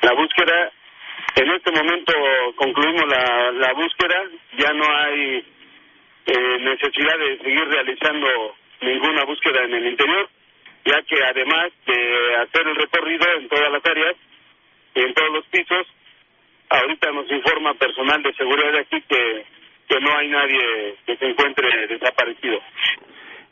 [0.00, 0.70] la búsqueda.
[1.36, 2.12] En este momento
[2.56, 4.22] concluimos la, la búsqueda,
[4.56, 5.44] ya no hay
[6.26, 8.26] eh, necesidad de seguir realizando
[8.80, 10.28] ninguna búsqueda en el interior,
[10.86, 14.16] ya que además de hacer el recorrido en todas las áreas
[14.94, 15.86] y en todos los pisos,
[16.70, 19.44] ahorita nos informa personal de seguridad de aquí que,
[19.88, 22.60] que no hay nadie que se encuentre desaparecido.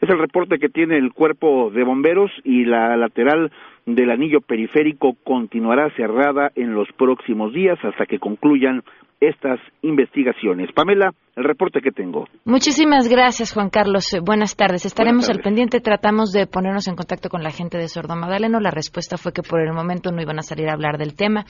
[0.04, 3.50] Es el reporte que tiene el cuerpo de bomberos y la lateral
[3.86, 8.82] del anillo periférico continuará cerrada en los próximos días hasta que concluyan
[9.18, 10.70] estas investigaciones.
[10.72, 12.26] Pamela, el reporte que tengo.
[12.44, 14.12] Muchísimas gracias, Juan Carlos.
[14.12, 14.84] Eh, Buenas tardes.
[14.84, 15.80] Estaremos Buenas al pendiente.
[15.80, 18.60] Tratamos de ponernos en contacto con la gente de Sordo Magdaleno.
[18.60, 21.46] La respuesta fue que por el momento no iban a salir a hablar del tema.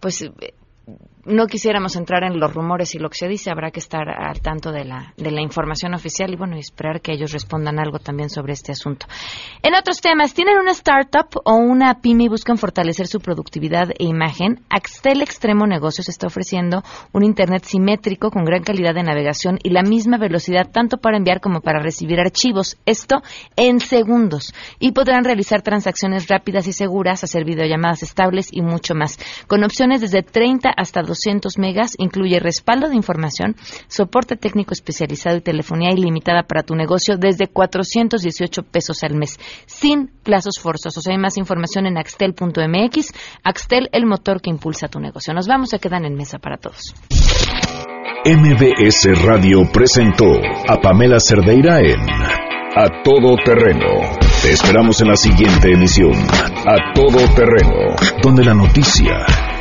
[0.00, 0.54] Pues eh,
[1.24, 4.40] no quisiéramos entrar en los rumores y lo que se dice, habrá que estar al
[4.40, 8.00] tanto de la, de la información oficial y bueno, y esperar que ellos respondan algo
[8.00, 9.06] también sobre este asunto.
[9.62, 14.04] En otros temas, ¿tienen una startup o una pyme y buscan fortalecer su productividad e
[14.04, 14.62] imagen?
[14.68, 19.82] Axtel Extremo Negocios está ofreciendo un Internet simétrico con gran calidad de navegación y la
[19.82, 22.78] misma velocidad tanto para enviar como para recibir archivos.
[22.84, 23.22] Esto
[23.54, 24.52] en segundos.
[24.80, 29.18] Y podrán realizar transacciones rápidas y seguras, hacer videollamadas estables y mucho más.
[29.46, 33.56] Con opciones desde 30 hasta 200 megas, incluye respaldo de información,
[33.88, 40.08] soporte técnico especializado y telefonía ilimitada para tu negocio desde 418 pesos al mes, sin
[40.22, 41.06] plazos forzosos.
[41.06, 43.12] Hay más información en axtel.mx.
[43.42, 45.34] Axtel, el motor que impulsa tu negocio.
[45.34, 46.94] Nos vamos, a quedar en mesa para todos.
[48.24, 50.26] MBS Radio presentó
[50.68, 52.00] a Pamela Cerdeira en
[52.76, 54.18] A Todo Terreno.
[54.42, 59.26] Te esperamos en la siguiente emisión, A Todo Terreno, donde la noticia